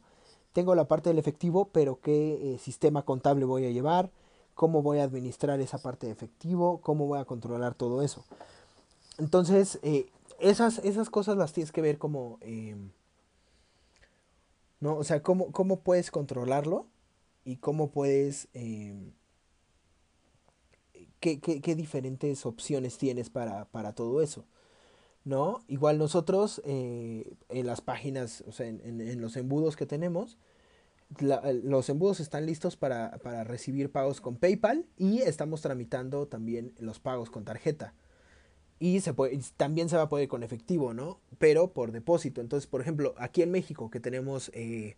Tengo 0.54 0.76
la 0.76 0.88
parte 0.88 1.10
del 1.10 1.20
efectivo, 1.20 1.70
pero 1.72 2.00
¿qué 2.00 2.54
eh, 2.54 2.60
sistema 2.60 3.04
contable 3.04 3.46
voy 3.46 3.66
a 3.66 3.72
llevar? 3.72 4.12
Cómo 4.54 4.82
voy 4.82 5.00
a 5.00 5.04
administrar 5.04 5.60
esa 5.60 5.78
parte 5.78 6.08
de 6.08 6.14
efectivo, 6.14 6.82
cómo 6.82 7.08
voy 7.08 7.20
a 7.20 7.26
controlar 7.26 7.76
todo 7.76 8.02
eso. 8.02 8.26
Entonces, 9.18 9.80
eh, 9.84 10.08
esas, 10.40 10.80
esas 10.80 11.10
cosas 11.10 11.38
las 11.38 11.54
tienes 11.54 11.72
que 11.72 11.82
ver 11.82 11.98
como, 11.98 12.38
em, 12.42 12.92
¿no? 14.80 14.98
O 14.98 15.04
sea, 15.04 15.22
cómo, 15.24 15.52
cómo 15.52 15.80
puedes 15.82 16.12
controlarlo 16.12 16.88
y 17.46 17.58
cómo 17.58 17.92
puedes, 17.92 18.48
em, 18.54 19.14
qué, 21.20 21.40
qué, 21.40 21.62
qué, 21.62 21.76
diferentes 21.76 22.46
opciones 22.46 22.98
tienes 22.98 23.30
para, 23.30 23.66
para, 23.66 23.94
todo 23.94 24.22
eso, 24.22 24.46
¿no? 25.24 25.64
Igual 25.68 25.98
nosotros 25.98 26.62
eh, 26.66 27.36
en 27.50 27.68
las 27.68 27.82
páginas, 27.82 28.44
o 28.48 28.52
sea, 28.52 28.68
en, 28.68 28.82
en, 28.82 29.02
en 29.02 29.22
los 29.22 29.36
embudos 29.38 29.76
que 29.76 29.86
tenemos, 29.86 30.38
los 31.20 31.90
embudos 31.90 32.20
están 32.20 32.46
listos 32.46 32.76
para, 32.76 33.18
para, 33.20 33.44
recibir 33.44 33.92
pagos 33.92 34.22
con 34.22 34.38
PayPal 34.38 34.86
y 34.98 35.22
estamos 35.22 35.62
tramitando 35.62 36.28
también 36.28 36.74
los 36.80 37.00
pagos 37.00 37.30
con 37.30 37.46
tarjeta. 37.46 37.94
Y 38.80 39.00
se 39.00 39.14
puede, 39.14 39.40
también 39.58 39.90
se 39.90 39.96
va 39.96 40.04
a 40.04 40.10
poder 40.10 40.28
con 40.28 40.44
efectivo, 40.44 40.94
¿no? 40.94 41.20
Pero 41.40 41.72
por 41.72 41.92
depósito. 41.92 42.42
Entonces, 42.42 42.68
por 42.68 42.82
ejemplo, 42.82 43.16
aquí 43.18 43.42
en 43.42 43.52
México 43.52 43.90
que 43.90 44.00
tenemos 44.00 44.52
eh, 44.54 44.98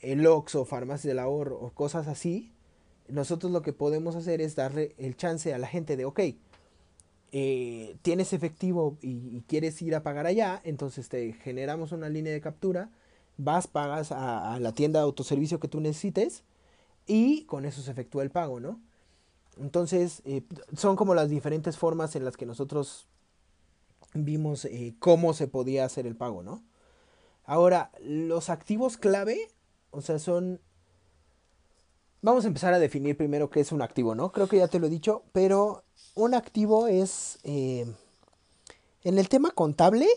el 0.00 0.26
Oxxo, 0.26 0.64
farmacia 0.64 1.08
del 1.08 1.18
ahorro 1.18 1.58
o 1.58 1.70
cosas 1.70 2.08
así, 2.08 2.52
nosotros 3.08 3.52
lo 3.52 3.62
que 3.62 3.72
podemos 3.72 4.16
hacer 4.16 4.40
es 4.40 4.56
darle 4.56 4.94
el 4.98 5.16
chance 5.16 5.52
a 5.52 5.58
la 5.58 5.66
gente 5.66 5.96
de, 5.96 6.04
ok, 6.04 6.20
eh, 7.32 7.96
tienes 8.02 8.32
efectivo 8.32 8.98
y, 9.02 9.42
quieres 9.42 9.80
ir 9.82 9.94
a 9.94 10.02
pagar 10.02 10.26
allá, 10.26 10.60
entonces 10.64 11.08
te 11.08 11.32
generamos 11.32 11.92
una 11.92 12.08
línea 12.08 12.32
de 12.32 12.40
captura, 12.40 12.90
vas, 13.36 13.66
pagas 13.66 14.12
a, 14.12 14.58
la 14.60 14.72
tienda 14.72 15.00
de 15.00 15.04
autoservicio 15.04 15.60
que 15.60 15.68
tú 15.68 15.80
necesites 15.80 16.44
y 17.06 17.44
con 17.44 17.64
eso 17.64 17.82
se 17.82 17.90
efectúa 17.90 18.22
el 18.22 18.30
pago, 18.30 18.60
¿no? 18.60 18.80
Entonces, 19.58 20.22
eh, 20.24 20.42
son 20.76 20.96
como 20.96 21.14
las 21.14 21.30
diferentes 21.30 21.76
formas 21.76 22.16
en 22.16 22.24
las 22.24 22.36
que 22.36 22.46
nosotros 22.46 23.06
vimos 24.12 24.64
eh, 24.66 24.94
cómo 24.98 25.32
se 25.34 25.48
podía 25.48 25.84
hacer 25.84 26.06
el 26.06 26.16
pago, 26.16 26.42
¿no? 26.42 26.62
Ahora, 27.44 27.92
los 28.02 28.50
activos 28.50 28.96
clave, 28.96 29.48
o 29.90 30.00
sea, 30.00 30.18
son... 30.18 30.60
Vamos 32.22 32.44
a 32.44 32.48
empezar 32.48 32.74
a 32.74 32.78
definir 32.78 33.16
primero 33.16 33.50
qué 33.50 33.60
es 33.60 33.70
un 33.70 33.82
activo, 33.82 34.14
¿no? 34.14 34.32
Creo 34.32 34.48
que 34.48 34.56
ya 34.56 34.68
te 34.68 34.80
lo 34.80 34.88
he 34.88 34.90
dicho, 34.90 35.22
pero 35.32 35.84
un 36.14 36.34
activo 36.34 36.88
es... 36.88 37.38
Eh, 37.44 37.86
en 39.04 39.18
el 39.18 39.28
tema 39.28 39.52
contable, 39.52 40.08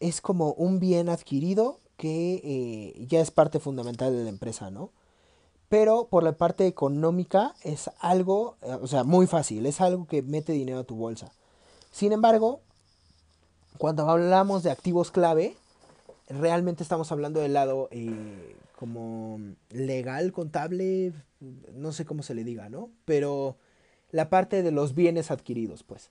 es 0.00 0.20
como 0.20 0.52
un 0.54 0.80
bien 0.80 1.08
adquirido 1.08 1.78
que 1.96 2.40
eh, 2.44 3.06
ya 3.06 3.20
es 3.20 3.30
parte 3.30 3.60
fundamental 3.60 4.16
de 4.16 4.24
la 4.24 4.30
empresa, 4.30 4.70
¿no? 4.70 4.90
Pero 5.68 6.08
por 6.08 6.22
la 6.22 6.32
parte 6.32 6.66
económica 6.66 7.54
es 7.62 7.90
algo, 7.98 8.56
eh, 8.62 8.76
o 8.80 8.86
sea, 8.86 9.04
muy 9.04 9.26
fácil, 9.26 9.66
es 9.66 9.80
algo 9.80 10.06
que 10.06 10.22
mete 10.22 10.52
dinero 10.52 10.80
a 10.80 10.84
tu 10.84 10.96
bolsa. 10.96 11.32
Sin 11.90 12.12
embargo, 12.12 12.60
cuando 13.78 14.08
hablamos 14.08 14.62
de 14.62 14.70
activos 14.70 15.10
clave, 15.10 15.56
realmente 16.28 16.82
estamos 16.82 17.10
hablando 17.12 17.40
del 17.40 17.54
lado 17.54 17.88
eh, 17.90 18.56
como 18.76 19.40
legal, 19.70 20.32
contable, 20.32 21.12
no 21.72 21.92
sé 21.92 22.04
cómo 22.04 22.22
se 22.22 22.34
le 22.34 22.44
diga, 22.44 22.68
¿no? 22.68 22.90
Pero 23.04 23.56
la 24.10 24.30
parte 24.30 24.62
de 24.62 24.70
los 24.70 24.94
bienes 24.94 25.30
adquiridos, 25.30 25.82
pues. 25.82 26.10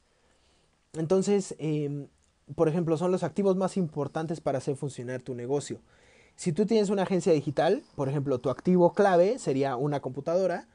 Entonces, 0.93 1.55
eh, 1.57 2.07
por 2.55 2.67
ejemplo, 2.67 2.97
son 2.97 3.11
los 3.11 3.23
activos 3.23 3.55
más 3.55 3.77
importantes 3.77 4.41
para 4.41 4.57
hacer 4.57 4.75
funcionar 4.75 5.21
tu 5.21 5.35
negocio. 5.35 5.79
Si 6.35 6.51
tú 6.51 6.65
tienes 6.65 6.89
una 6.89 7.03
agencia 7.03 7.33
digital, 7.33 7.83
por 7.95 8.09
ejemplo, 8.09 8.39
tu 8.39 8.49
activo 8.49 8.93
clave 8.93 9.37
sería 9.39 9.75
una 9.75 9.99
computadora, 9.99 10.67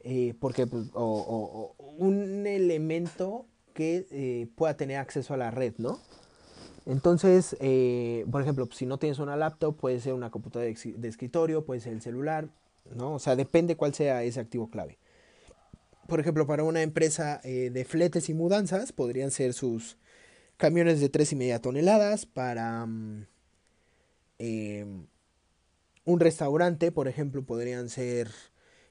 eh, 0.00 0.34
porque, 0.38 0.66
pues, 0.66 0.88
o, 0.94 1.74
un 1.96 2.46
elemento 2.46 3.46
que 3.72 4.06
eh, 4.10 4.48
pueda 4.54 4.76
tener 4.76 4.98
acceso 4.98 5.34
a 5.34 5.36
la 5.36 5.50
red, 5.50 5.74
¿no? 5.78 5.98
Entonces, 6.86 7.56
eh, 7.60 8.26
por 8.30 8.42
ejemplo, 8.42 8.68
si 8.72 8.86
no 8.86 8.98
tienes 8.98 9.18
una 9.18 9.36
laptop, 9.36 9.76
puede 9.76 10.00
ser 10.00 10.12
una 10.12 10.30
computadora 10.30 10.70
de, 10.70 11.08
escritorio, 11.08 11.64
puede 11.64 11.80
ser 11.80 11.94
el 11.94 12.02
celular, 12.02 12.48
¿no? 12.94 13.14
O 13.14 13.18
sea, 13.18 13.36
depende 13.36 13.76
cuál 13.76 13.94
sea 13.94 14.22
ese 14.22 14.40
activo 14.40 14.68
clave. 14.68 14.98
Por 16.06 16.20
ejemplo, 16.20 16.46
para 16.46 16.64
una 16.64 16.82
empresa 16.82 17.40
de 17.42 17.86
fletes 17.88 18.28
y 18.28 18.34
mudanzas, 18.34 18.92
podrían 18.92 19.30
ser 19.30 19.54
sus 19.54 19.96
camiones 20.56 21.00
de 21.00 21.08
tres 21.08 21.32
y 21.32 21.36
media 21.36 21.60
toneladas 21.60 22.26
para 22.26 22.84
um, 22.84 23.24
eh, 24.38 24.86
un 26.04 26.20
restaurante, 26.20 26.92
por 26.92 27.08
ejemplo, 27.08 27.44
podrían 27.44 27.88
ser 27.88 28.30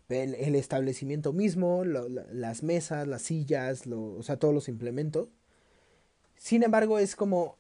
el, 0.10 0.56
establecimiento 0.56 1.34
mismo, 1.34 1.84
las 1.86 2.64
mesas, 2.64 3.08
las 3.08 3.24
sillas, 3.24 3.88
o 3.88 4.22
sea, 4.24 4.38
todos 4.38 4.54
los 4.54 4.68
implementos. 4.68 5.30
Sin 6.38 6.64
embargo, 6.64 7.00
es 7.00 7.16
como 7.16 7.58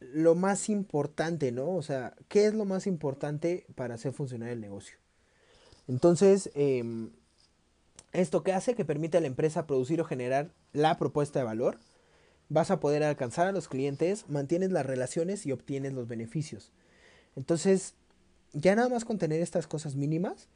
lo 0.00 0.34
más 0.34 0.68
importante, 0.68 1.52
¿no? 1.52 1.70
O 1.70 1.82
sea, 1.82 2.14
¿qué 2.28 2.46
es 2.46 2.54
lo 2.54 2.64
más 2.64 2.86
importante 2.86 3.66
para 3.74 3.94
hacer 3.94 4.12
funcionar 4.12 4.50
el 4.50 4.60
negocio? 4.60 4.98
Entonces, 5.88 6.50
eh, 6.54 7.08
¿esto 8.12 8.42
qué 8.42 8.52
hace? 8.52 8.74
Que 8.74 8.84
permite 8.84 9.18
a 9.18 9.20
la 9.20 9.28
empresa 9.28 9.66
producir 9.66 10.00
o 10.00 10.04
generar 10.04 10.50
la 10.72 10.98
propuesta 10.98 11.38
de 11.38 11.44
valor 11.44 11.78
vas 12.48 12.70
a 12.70 12.80
poder 12.80 13.02
alcanzar 13.02 13.46
a 13.46 13.52
los 13.52 13.68
clientes, 13.68 14.28
mantienes 14.28 14.70
las 14.70 14.86
relaciones 14.86 15.46
y 15.46 15.52
obtienes 15.52 15.92
los 15.92 16.06
beneficios. 16.08 16.72
Entonces, 17.34 17.94
ya 18.52 18.74
nada 18.74 18.88
más 18.88 19.04
con 19.04 19.18
tener 19.18 19.40
estas 19.40 19.66
cosas 19.66 19.96
mínimas, 19.96 20.48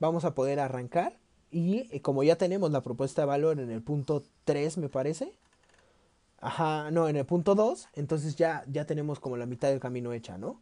vamos 0.00 0.24
a 0.24 0.34
poder 0.34 0.60
arrancar 0.60 1.18
y 1.50 1.88
eh, 1.90 2.02
como 2.02 2.22
ya 2.22 2.36
tenemos 2.36 2.70
la 2.70 2.82
propuesta 2.82 3.22
de 3.22 3.26
valor 3.26 3.60
en 3.60 3.70
el 3.70 3.82
punto 3.82 4.22
3, 4.44 4.78
me 4.78 4.88
parece, 4.88 5.32
ajá, 6.40 6.90
no, 6.90 7.08
en 7.08 7.16
el 7.16 7.24
punto 7.24 7.54
2, 7.54 7.88
entonces 7.94 8.36
ya, 8.36 8.64
ya 8.70 8.84
tenemos 8.84 9.18
como 9.18 9.36
la 9.36 9.46
mitad 9.46 9.68
del 9.68 9.80
camino 9.80 10.12
hecha, 10.12 10.38
¿no? 10.38 10.60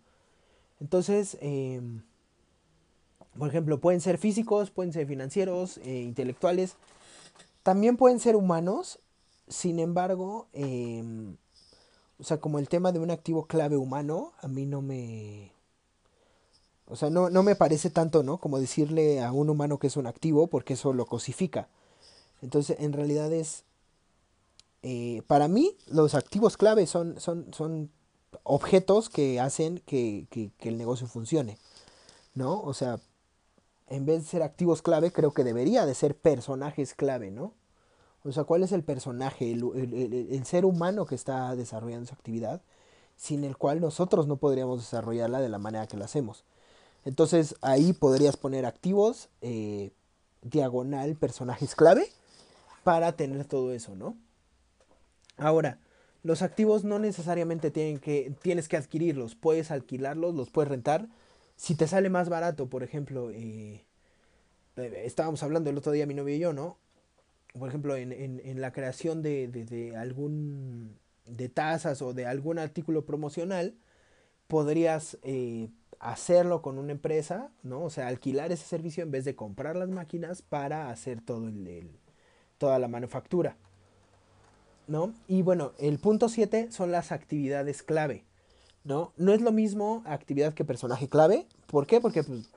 Entonces, 0.81 1.37
eh, 1.41 1.81
por 3.39 3.49
ejemplo, 3.49 3.81
pueden 3.81 4.01
ser 4.01 4.19
físicos, 4.19 4.71
pueden 4.71 4.93
ser 4.93 5.07
financieros, 5.07 5.79
eh, 5.79 6.01
intelectuales, 6.03 6.77
también 7.63 7.97
pueden 7.97 8.21
ser 8.21 8.37
humanos 8.37 9.01
sin 9.49 9.79
embargo, 9.79 10.49
eh, 10.53 11.03
o 12.19 12.25
sea, 12.25 12.39
como 12.39 12.59
el 12.59 12.69
tema 12.69 12.93
de 12.93 12.99
un 12.99 13.11
activo 13.11 13.47
clave 13.47 13.77
humano, 13.77 14.33
a 14.41 14.49
mí 14.49 14.67
no 14.67 14.83
me... 14.83 15.53
O 16.89 16.97
sea, 16.97 17.11
no, 17.11 17.31
no 17.31 17.43
me 17.43 17.57
parece 17.57 17.91
tanto, 17.91 18.23
¿no? 18.23 18.39
Como 18.39 18.61
decirle 18.61 19.23
a 19.23 19.33
un 19.33 19.51
humano 19.51 19.79
que 19.79 19.89
es 19.89 19.97
un 19.97 20.07
activo, 20.07 20.47
porque 20.47 20.75
eso 20.75 20.93
lo 20.93 21.07
cosifica. 21.07 21.69
Entonces, 22.43 22.77
en 22.81 22.93
realidad 22.93 23.33
es... 23.33 23.65
Eh, 24.83 25.23
para 25.27 25.49
mí, 25.49 25.77
los 25.89 26.15
activos 26.15 26.57
clave 26.57 26.87
son, 26.87 27.21
son, 27.21 27.53
son 27.53 27.91
objetos 28.45 29.09
que 29.09 29.41
hacen 29.41 29.81
que, 29.81 30.27
que, 30.31 30.53
que 30.59 30.69
el 30.69 30.79
negocio 30.79 31.09
funcione, 31.09 31.59
¿no? 32.35 32.61
O 32.63 32.73
sea, 32.73 33.01
en 33.89 34.07
vez 34.07 34.23
de 34.23 34.29
ser 34.29 34.43
activos 34.43 34.83
clave, 34.83 35.13
creo 35.13 35.35
que 35.35 35.45
debería 35.45 35.87
de 35.87 35.95
ser 35.95 36.17
personajes 36.17 36.95
clave, 36.95 37.33
¿no? 37.33 37.53
O 38.27 38.33
sea, 38.33 38.45
¿cuál 38.45 38.63
es 38.63 38.73
el 38.73 38.83
personaje, 38.83 39.53
el, 39.53 40.45
ser 40.45 40.65
humano 40.65 41.07
que 41.07 41.15
está 41.15 41.55
desarrollando 41.55 42.05
esa 42.05 42.15
actividad, 42.15 42.61
sin 43.17 43.45
el 43.45 43.57
cual 43.57 43.81
nosotros 43.81 44.27
no 44.27 44.37
podríamos 44.37 44.81
desarrollarla 44.81 45.41
de 45.41 45.49
la 45.49 45.59
manera 45.59 45.87
que 45.87 45.97
la 45.97 46.07
hacemos? 46.07 46.45
Entonces 47.05 47.55
ahí 47.63 47.93
podrías 47.93 48.37
poner 48.37 48.67
activos, 48.67 49.29
eh, 49.41 49.93
diagonal, 50.43 51.15
personajes 51.15 51.75
clave, 51.77 52.09
para 52.83 53.13
tener 53.13 53.45
todo 53.45 53.73
eso, 53.73 53.95
¿no? 53.95 54.17
Ahora, 55.37 55.79
los 56.23 56.43
activos 56.43 56.83
no 56.83 56.99
necesariamente 56.99 57.71
tienen 57.71 57.99
que, 57.99 58.33
tienes 58.43 58.69
que 58.69 58.77
adquirirlos, 58.77 59.37
puedes 59.37 59.71
alquilarlos, 59.71 60.35
los 60.35 60.51
puedes 60.51 60.69
rentar. 60.69 61.09
Si 61.55 61.77
te 61.77 61.87
sale 61.87 62.11
más 62.11 62.29
barato, 62.29 62.69
por 62.69 62.83
ejemplo, 62.83 63.31
eh, 63.31 63.85
estábamos 64.77 65.43
hablando 65.43 65.71
el 65.71 65.79
otro 65.79 65.93
día 65.93 66.07
mi 66.07 66.15
novio 66.15 66.35
y 66.35 66.41
yo, 66.41 66.53
¿no? 66.53 66.79
Por 67.59 67.69
ejemplo, 67.69 67.97
en, 67.97 68.13
en, 68.13 68.41
en 68.45 68.61
la 68.61 68.73
creación 68.73 69.23
de, 69.23 69.49
de, 69.49 69.65
de, 69.65 69.97
algún 69.97 70.99
de 71.27 71.49
tazas 71.49 72.03
o 72.03 72.15
de 72.15 72.27
algún 72.27 72.59
artículo 72.59 73.05
promocional, 73.05 73.75
podrías 74.47 75.19
eh, 75.23 75.71
hacerlo 75.99 76.63
con 76.63 76.79
una 76.79 76.93
empresa, 76.93 77.51
¿no? 77.63 77.83
O 77.83 77.91
sea, 77.91 78.09
alquilar 78.09 78.53
ese 78.53 78.65
servicio 78.65 79.03
en 79.03 79.11
vez 79.11 79.25
de 79.25 79.35
comprar 79.35 79.77
las 79.77 79.89
máquinas 79.89 80.43
para 80.43 80.91
hacer 80.91 81.21
todo 81.21 81.49
el 81.49 81.91
toda 82.59 82.79
la 82.79 82.89
manufactura, 82.89 83.57
¿no? 84.87 85.13
Y 85.29 85.43
bueno, 85.43 85.73
el 85.79 85.99
punto 85.99 86.29
7 86.29 86.71
son 86.71 86.91
las 86.91 87.13
actividades 87.13 87.83
clave, 87.83 88.25
¿no? 88.85 89.13
No 89.17 89.33
es 89.33 89.43
lo 89.43 89.53
mismo 89.53 90.03
actividad 90.07 90.55
que 90.55 90.65
personaje 90.65 91.09
clave, 91.09 91.47
¿por 91.67 91.87
qué? 91.87 92.01
Porque, 92.01 92.23
pues, 92.23 92.51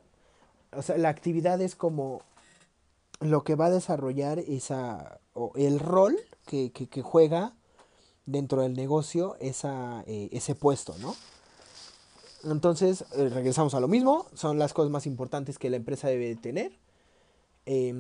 o 0.71 0.81
sea, 0.81 0.97
la 0.97 1.09
actividad 1.09 1.59
es 1.61 1.75
como 1.75 2.21
lo 3.19 3.43
que 3.43 3.55
va 3.55 3.67
a 3.67 3.71
desarrollar 3.71 4.39
esa, 4.39 5.19
o 5.33 5.51
el 5.55 5.79
rol 5.79 6.17
que, 6.45 6.71
que, 6.71 7.01
juega 7.01 7.53
dentro 8.25 8.61
del 8.61 8.73
negocio 8.73 9.35
esa, 9.39 10.03
eh, 10.07 10.29
ese 10.31 10.55
puesto, 10.55 10.95
¿no? 10.99 11.15
Entonces, 12.43 13.03
eh, 13.17 13.29
regresamos 13.29 13.73
a 13.73 13.79
lo 13.79 13.87
mismo, 13.87 14.25
son 14.33 14.59
las 14.59 14.73
cosas 14.73 14.91
más 14.91 15.05
importantes 15.05 15.59
que 15.59 15.69
la 15.69 15.75
empresa 15.75 16.07
debe 16.07 16.35
tener. 16.35 16.71
Eh, 17.65 17.93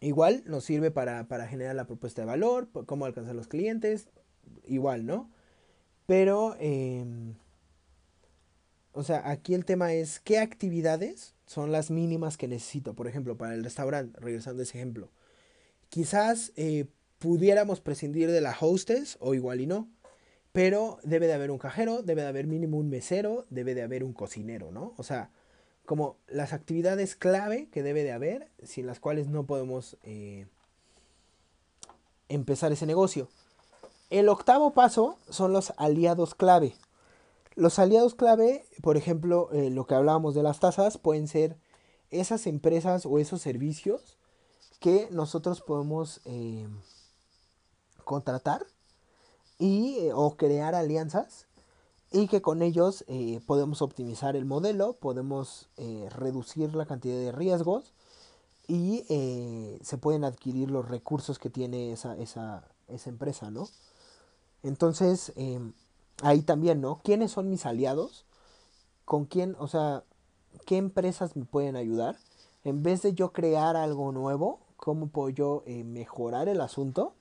igual 0.00 0.42
nos 0.46 0.64
sirve 0.64 0.90
para, 0.90 1.28
para 1.28 1.46
generar 1.46 1.76
la 1.76 1.86
propuesta 1.86 2.22
de 2.22 2.26
valor, 2.26 2.68
cómo 2.86 3.04
alcanzar 3.04 3.34
los 3.34 3.46
clientes, 3.46 4.08
igual, 4.66 5.06
¿no? 5.06 5.30
Pero, 6.06 6.56
em, 6.58 7.34
o 8.92 9.04
sea, 9.04 9.28
aquí 9.30 9.54
el 9.54 9.64
tema 9.64 9.92
es 9.92 10.18
qué 10.20 10.38
actividades 10.38 11.34
son 11.50 11.72
las 11.72 11.90
mínimas 11.90 12.36
que 12.36 12.46
necesito. 12.46 12.94
Por 12.94 13.08
ejemplo, 13.08 13.36
para 13.36 13.54
el 13.54 13.64
restaurante, 13.64 14.20
regresando 14.20 14.60
a 14.60 14.62
ese 14.62 14.78
ejemplo. 14.78 15.10
Quizás 15.88 16.52
eh, 16.54 16.86
pudiéramos 17.18 17.80
prescindir 17.80 18.30
de 18.30 18.40
la 18.40 18.56
hostess 18.60 19.16
o 19.18 19.34
igual 19.34 19.60
y 19.60 19.66
no. 19.66 19.88
Pero 20.52 21.00
debe 21.02 21.26
de 21.26 21.32
haber 21.32 21.50
un 21.50 21.58
cajero, 21.58 22.02
debe 22.04 22.22
de 22.22 22.28
haber 22.28 22.46
mínimo 22.46 22.78
un 22.78 22.88
mesero, 22.88 23.46
debe 23.50 23.74
de 23.74 23.82
haber 23.82 24.04
un 24.04 24.12
cocinero, 24.12 24.70
¿no? 24.70 24.94
O 24.96 25.02
sea, 25.02 25.32
como 25.86 26.18
las 26.28 26.52
actividades 26.52 27.16
clave 27.16 27.68
que 27.72 27.82
debe 27.82 28.04
de 28.04 28.12
haber, 28.12 28.46
sin 28.62 28.86
las 28.86 29.00
cuales 29.00 29.26
no 29.26 29.44
podemos 29.44 29.96
eh, 30.04 30.46
empezar 32.28 32.70
ese 32.70 32.86
negocio. 32.86 33.28
El 34.08 34.28
octavo 34.28 34.72
paso 34.72 35.18
son 35.28 35.52
los 35.52 35.72
aliados 35.78 36.36
clave. 36.36 36.74
Los 37.60 37.78
aliados 37.78 38.14
clave, 38.14 38.64
por 38.80 38.96
ejemplo, 38.96 39.50
eh, 39.52 39.68
lo 39.68 39.86
que 39.86 39.94
hablábamos 39.94 40.34
de 40.34 40.42
las 40.42 40.60
tasas, 40.60 40.96
pueden 40.96 41.28
ser 41.28 41.58
esas 42.10 42.46
empresas 42.46 43.04
o 43.04 43.18
esos 43.18 43.42
servicios 43.42 44.16
que 44.78 45.08
nosotros 45.10 45.60
podemos 45.60 46.22
eh, 46.24 46.66
contratar 48.02 48.64
y, 49.58 49.98
eh, 49.98 50.12
o 50.14 50.38
crear 50.38 50.74
alianzas 50.74 51.48
y 52.10 52.28
que 52.28 52.40
con 52.40 52.62
ellos 52.62 53.04
podemos 53.46 53.82
optimizar 53.82 54.36
el 54.36 54.46
modelo, 54.46 54.94
podemos 54.94 55.68
reducir 56.08 56.74
la 56.74 56.86
cantidad 56.86 57.18
de 57.18 57.30
riesgos 57.30 57.92
y 58.66 59.04
se 59.82 59.98
pueden 59.98 60.24
adquirir 60.24 60.70
los 60.70 60.88
recursos 60.88 61.38
que 61.38 61.50
tiene 61.50 61.92
esa, 61.92 62.16
esa, 62.16 62.64
esa 62.88 63.10
empresa, 63.10 63.50
¿no? 63.50 63.68
Entonces, 64.62 65.32
em, 65.36 65.72
ahí 66.22 66.42
también, 66.42 66.80
¿no? 66.80 67.00
¿Quiénes 67.02 67.30
son 67.32 67.48
mis 67.48 67.66
aliados? 67.66 68.24
¿Con 69.04 69.24
quién, 69.24 69.56
o 69.58 69.68
sea, 69.68 70.04
qué 70.66 70.76
empresas 70.76 71.36
me 71.36 71.44
pueden 71.44 71.76
ayudar? 71.76 72.16
En 72.64 72.82
vez 72.82 73.02
de 73.02 73.14
yo 73.14 73.32
crear 73.32 73.76
algo 73.76 74.12
nuevo, 74.12 74.60
¿cómo 74.76 75.08
puedo 75.08 75.30
yo 75.30 75.62
eh, 75.66 75.84
mejorar 75.84 76.48
el 76.48 76.60
asunto? 76.60 77.14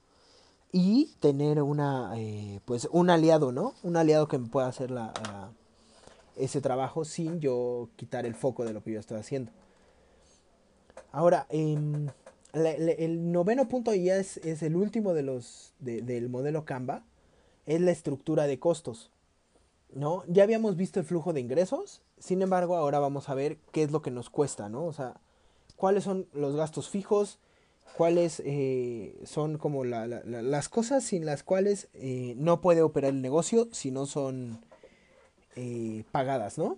Y 0.72 1.16
tener 1.20 1.62
una, 1.62 2.12
eh, 2.16 2.60
pues, 2.66 2.88
un 2.92 3.10
aliado, 3.10 3.52
¿no? 3.52 3.74
Un 3.82 3.98
aliado 3.98 4.28
que 4.28 4.38
me 4.38 4.50
pueda 4.50 4.68
hacer 4.68 4.92
la, 4.92 5.14
ese 6.36 6.62
trabajo 6.62 7.06
sin 7.06 7.40
yo 7.40 7.90
quitar 7.96 8.26
el 8.26 8.36
foco 8.36 8.66
de 8.66 8.74
lo 8.74 8.84
que 8.84 8.92
yo 8.92 9.00
estoy 9.00 9.18
haciendo. 9.18 9.52
Ahora, 11.12 11.48
em, 11.50 12.08
el 12.54 13.32
noveno 13.32 13.68
punto 13.68 13.94
ya 13.96 14.18
es, 14.18 14.38
es 14.38 14.62
el 14.62 14.76
último 14.76 15.14
de 15.14 15.24
los, 15.24 15.74
del 15.80 16.30
modelo 16.30 16.66
Canva 16.66 17.04
es 17.70 17.80
la 17.80 17.92
estructura 17.92 18.48
de 18.48 18.60
costos. 18.60 19.12
¿No? 19.92 20.24
Ya 20.28 20.44
habíamos 20.44 20.76
visto 20.76 21.00
el 21.00 21.06
flujo 21.06 21.34
de 21.34 21.40
ingresos, 21.40 22.04
sin 22.20 22.42
embargo, 22.44 22.76
ahora 22.76 23.00
vamos 23.00 23.28
a 23.30 23.34
ver 23.34 23.58
qué 23.72 23.82
es 23.82 23.92
lo 23.92 24.04
que 24.04 24.12
nos 24.12 24.30
cuesta, 24.30 24.70
¿no? 24.70 24.86
O 24.86 24.94
sea, 24.94 25.20
cuáles 25.78 26.04
son 26.04 26.28
los 26.34 26.56
gastos 26.56 26.90
fijos, 26.90 27.40
cuáles 27.98 28.42
eh, 28.46 29.20
son 29.26 29.58
como 29.58 29.84
las 29.86 30.70
cosas 30.70 31.04
sin 31.04 31.26
las 31.26 31.42
cuales 31.42 31.88
eh, 31.94 32.36
no 32.38 32.62
puede 32.62 32.82
operar 32.82 33.14
el 33.14 33.22
negocio 33.22 33.68
si 33.72 33.90
no 33.90 34.06
son 34.06 34.64
eh, 35.56 36.04
pagadas, 36.12 36.58
¿no? 36.58 36.78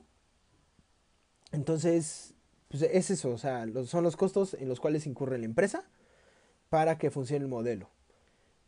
Entonces, 1.51 2.33
pues 2.69 2.83
es 2.83 3.11
eso, 3.11 3.31
o 3.31 3.37
sea, 3.37 3.65
son 3.85 4.03
los 4.03 4.15
costos 4.15 4.53
en 4.53 4.69
los 4.69 4.79
cuales 4.79 5.05
incurre 5.05 5.37
la 5.37 5.45
empresa 5.45 5.83
para 6.69 6.97
que 6.97 7.11
funcione 7.11 7.43
el 7.43 7.49
modelo, 7.49 7.89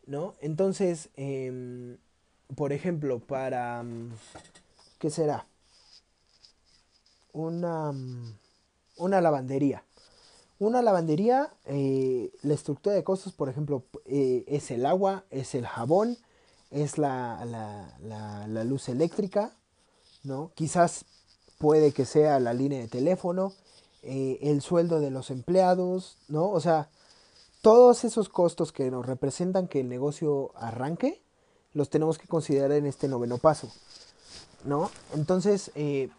¿no? 0.05 0.35
Entonces, 0.41 1.09
em, 1.15 1.97
por 2.55 2.73
ejemplo, 2.73 3.19
para... 3.19 3.83
Mm, 3.83 4.11
¿Qué 4.99 5.09
será? 5.09 5.45
Una, 7.33 7.91
mm, 7.91 8.35
una 8.97 9.21
lavandería. 9.21 9.83
Una 10.59 10.81
lavandería, 10.81 11.51
eh, 11.65 12.31
la 12.41 12.53
estructura 12.53 12.95
de 12.95 13.03
costos, 13.03 13.33
por 13.33 13.49
ejemplo, 13.49 13.83
eh, 14.05 14.45
es 14.47 14.71
el 14.71 14.85
agua, 14.85 15.25
es 15.29 15.55
el 15.55 15.65
jabón, 15.65 16.17
es 16.71 16.97
la, 16.97 17.43
la, 17.45 18.63
luz 18.63 18.87
eléctrica, 18.87 19.51
¿no? 20.23 20.51
Quizás 20.55 21.05
puede 21.57 21.91
que 21.91 22.05
sea 22.05 22.39
la 22.39 22.53
línea 22.53 22.79
de 22.79 22.87
teléfono, 22.87 23.53
eh, 24.03 24.39
el 24.41 24.61
sueldo 24.61 24.99
de 24.99 25.11
los 25.11 25.31
empleados, 25.31 26.17
¿no? 26.29 26.49
O 26.49 26.59
sea, 26.59 26.89
todos 27.61 28.03
esos 28.03 28.29
costos 28.29 28.71
que 28.71 28.89
nos 28.91 29.05
representan 29.05 29.67
que 29.67 29.81
el 29.81 29.89
negocio 29.89 30.51
arranque, 30.55 31.22
los 31.73 31.89
tenemos 31.89 32.17
que 32.17 32.27
considerar 32.27 32.71
en 32.71 32.85
este 32.85 33.07
noveno 33.07 33.37
paso, 33.37 33.71
¿no? 34.65 34.91
Entonces, 35.13 35.71
eh, 35.75 36.09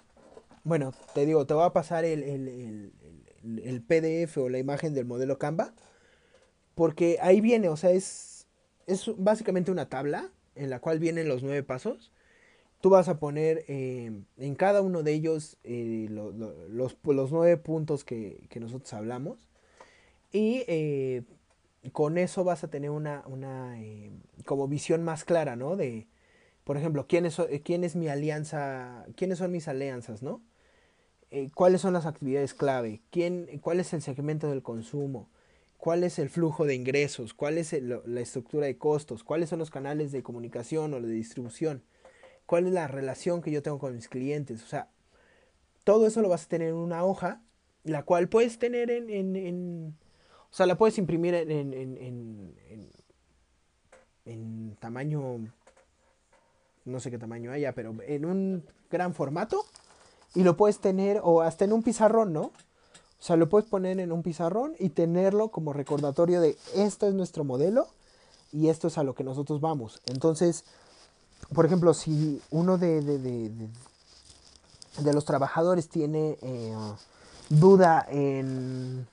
bueno, 0.65 0.93
te 1.15 1.27
digo, 1.27 1.47
te 1.47 1.55
voy 1.55 1.65
a 1.65 1.73
pasar 1.73 2.05
el, 2.05 2.23
el, 2.23 3.83
PDF 3.83 4.39
o 4.39 4.49
la 4.49 4.59
imagen 4.59 4.95
del 4.95 5.05
modelo 5.05 5.39
Canva, 5.39 5.75
porque 6.75 7.19
ahí 7.21 7.41
viene, 7.41 7.69
o 7.69 7.77
sea, 7.77 7.91
es, 7.91 8.47
es 8.87 9.11
básicamente 9.17 9.71
una 9.71 9.89
tabla 9.89 10.31
en 10.55 10.71
la 10.71 10.81
cual 10.81 10.99
vienen 10.99 11.29
los 11.29 11.43
nueve 11.43 11.63
pasos. 11.63 12.11
Tú 12.81 12.91
vas 12.91 13.09
a 13.09 13.19
poner 13.19 13.65
eh, 13.69 14.13
en 14.37 14.55
cada 14.57 14.83
uno 14.83 15.03
de 15.03 15.13
ellos 15.13 15.57
eh, 15.65 16.07
los, 16.11 16.35
los, 17.05 17.33
nueve 17.33 17.57
puntos 17.57 18.05
que, 18.05 18.47
que 18.51 18.61
nosotros 18.61 18.93
hablamos. 18.93 19.39
Y 20.33 20.65
con 21.93 22.19
eso 22.19 22.45
vas 22.45 22.65
a 22.65 22.69
tener 22.69 22.91
una, 22.91 23.23
una 23.27 23.81
eh, 23.81 24.11
como 24.45 24.69
visión 24.69 25.05
más 25.05 25.25
clara, 25.25 25.57
¿no? 25.57 25.77
De, 25.77 26.09
por 26.65 26.77
ejemplo, 26.77 27.07
¿quién 27.07 27.27
es, 27.27 27.39
eh, 27.39 27.63
quién 27.65 27.85
es 27.85 27.97
mi 27.97 28.09
alianza, 28.09 29.05
quiénes 29.17 29.39
son 29.39 29.53
mis 29.53 29.69
alianzas, 29.69 30.23
¿no? 30.23 30.43
Eh, 31.31 31.51
¿Cuáles 31.55 31.81
son 31.81 31.93
las 31.93 32.07
actividades 32.07 32.55
clave? 32.55 33.03
¿Quién, 33.11 33.59
¿Cuál 33.61 33.81
es 33.81 33.93
el 33.93 34.03
segmento 34.03 34.49
del 34.49 34.63
consumo? 34.63 35.29
¿Cuál 35.77 36.05
es 36.05 36.19
el 36.19 36.31
flujo 36.31 36.65
de 36.65 36.75
ingresos? 36.75 37.35
¿Cuál 37.35 37.59
es 37.59 37.73
la 37.73 38.21
estructura 38.21 38.67
de 38.67 38.79
costos? 38.79 39.23
¿Cuáles 39.23 39.51
son 39.51 39.59
los 39.59 39.71
canales 39.71 40.13
de 40.13 40.23
comunicación 40.23 40.95
o 40.95 41.01
de 41.01 41.13
distribución? 41.13 41.83
¿Cuál 42.47 42.67
es 42.67 42.73
la 42.73 42.89
relación 42.89 43.43
que 43.43 43.51
yo 43.51 43.63
tengo 43.63 43.79
con 43.79 43.95
mis 43.95 44.09
clientes? 44.09 44.63
O 44.63 44.67
sea, 44.67 44.89
todo 45.83 46.07
eso 46.07 46.23
lo 46.23 46.31
vas 46.31 46.45
a 46.45 46.49
tener 46.49 46.69
en 46.69 46.77
una 46.77 47.05
hoja, 47.05 47.43
la 47.83 48.05
cual 48.05 48.29
puedes 48.29 48.59
tener 48.59 48.91
en, 48.91 49.11
en 49.11 49.95
o 50.55 50.57
sea, 50.57 50.67
la 50.67 50.79
puedes 50.79 50.99
imprimir 50.99 51.35
en, 51.35 51.51
en, 51.51 51.75
en, 51.75 52.93
en, 54.25 54.77
tamaño, 54.79 55.51
no 56.85 57.01
sé 57.01 57.11
qué 57.11 57.19
tamaño 57.19 57.51
haya, 57.51 57.75
pero 57.75 57.93
en 58.07 58.25
un 58.25 58.65
gran 58.89 59.15
formato. 59.15 59.65
Y 60.33 60.45
lo 60.45 60.57
puedes 60.57 60.79
tener, 60.79 61.21
o 61.25 61.43
hasta 61.43 61.65
en 61.65 61.73
un 61.73 61.83
pizarrón, 61.83 62.33
¿no? 62.33 62.43
O 62.43 62.53
sea, 63.19 63.35
lo 63.35 63.49
puedes 63.49 63.69
poner 63.69 63.99
en 63.99 64.13
un 64.13 64.23
pizarrón 64.23 64.77
y 64.79 64.91
tenerlo 64.91 65.49
como 65.49 65.73
recordatorio 65.73 66.41
de 66.41 66.57
esto 66.73 67.09
es 67.09 67.15
nuestro 67.15 67.43
modelo 67.43 67.89
y 68.53 68.69
esto 68.69 68.87
es 68.87 68.97
a 68.97 69.03
lo 69.03 69.17
que 69.17 69.25
nosotros 69.25 69.61
vamos. 69.61 70.03
Entonces, 70.07 70.65
por 71.53 71.67
ejemplo, 71.67 71.95
si 71.95 72.41
uno 72.53 72.79
de, 72.79 73.03
de, 73.03 73.19
de, 73.19 73.51
de 75.01 75.13
los 75.13 75.25
trabajadores 75.25 75.89
tiene 75.89 76.39
eh, 76.43 76.77
duda 77.51 78.07
en 78.09 79.09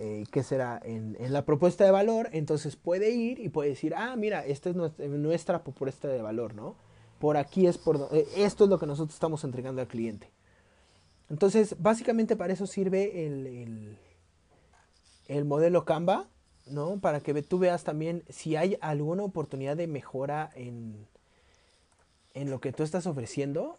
eh, 0.00 0.26
que 0.30 0.44
será 0.44 0.80
en, 0.84 1.16
la 1.32 1.44
propuesta 1.44 1.84
de 1.84 1.90
valor, 1.90 2.28
entonces 2.30 2.76
puede 2.76 3.10
ir 3.10 3.40
y 3.40 3.48
puede 3.48 3.70
decir, 3.70 3.94
ah, 3.96 4.14
mira, 4.14 4.46
esta 4.46 4.70
es 4.70 4.76
nuestra, 4.76 5.64
propuesta 5.64 6.06
de 6.06 6.22
valor, 6.22 6.54
¿no? 6.54 6.76
Por 7.18 7.36
aquí 7.36 7.66
es 7.66 7.78
por... 7.78 8.08
Eh, 8.12 8.24
esto 8.36 8.62
es 8.62 8.70
lo 8.70 8.78
que 8.78 8.86
nosotros 8.86 9.14
estamos 9.14 9.42
entregando 9.42 9.82
al 9.82 9.88
cliente. 9.88 10.30
Entonces, 11.28 11.74
básicamente 11.80 12.36
para 12.36 12.52
eso 12.52 12.68
sirve 12.68 13.26
el, 13.26 13.98
el, 15.26 15.44
modelo 15.44 15.84
Canva, 15.84 16.28
¿no? 16.68 17.00
Para 17.00 17.18
que 17.18 17.42
tú 17.42 17.58
veas 17.58 17.82
también 17.82 18.22
si 18.28 18.54
hay 18.54 18.78
alguna 18.80 19.24
oportunidad 19.24 19.76
de 19.76 19.88
mejora 19.88 20.48
en, 20.54 21.08
en 22.34 22.50
lo 22.50 22.60
que 22.60 22.72
tú 22.72 22.84
estás 22.84 23.08
ofreciendo, 23.08 23.78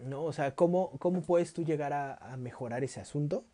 ¿no? 0.00 0.24
O 0.24 0.32
sea, 0.32 0.56
¿cómo, 0.56 0.90
cómo 0.98 1.22
puedes 1.22 1.52
tú 1.52 1.62
llegar 1.62 1.92
a 1.92 2.36
mejorar 2.36 2.82
ese 2.82 2.98
asunto? 2.98 3.44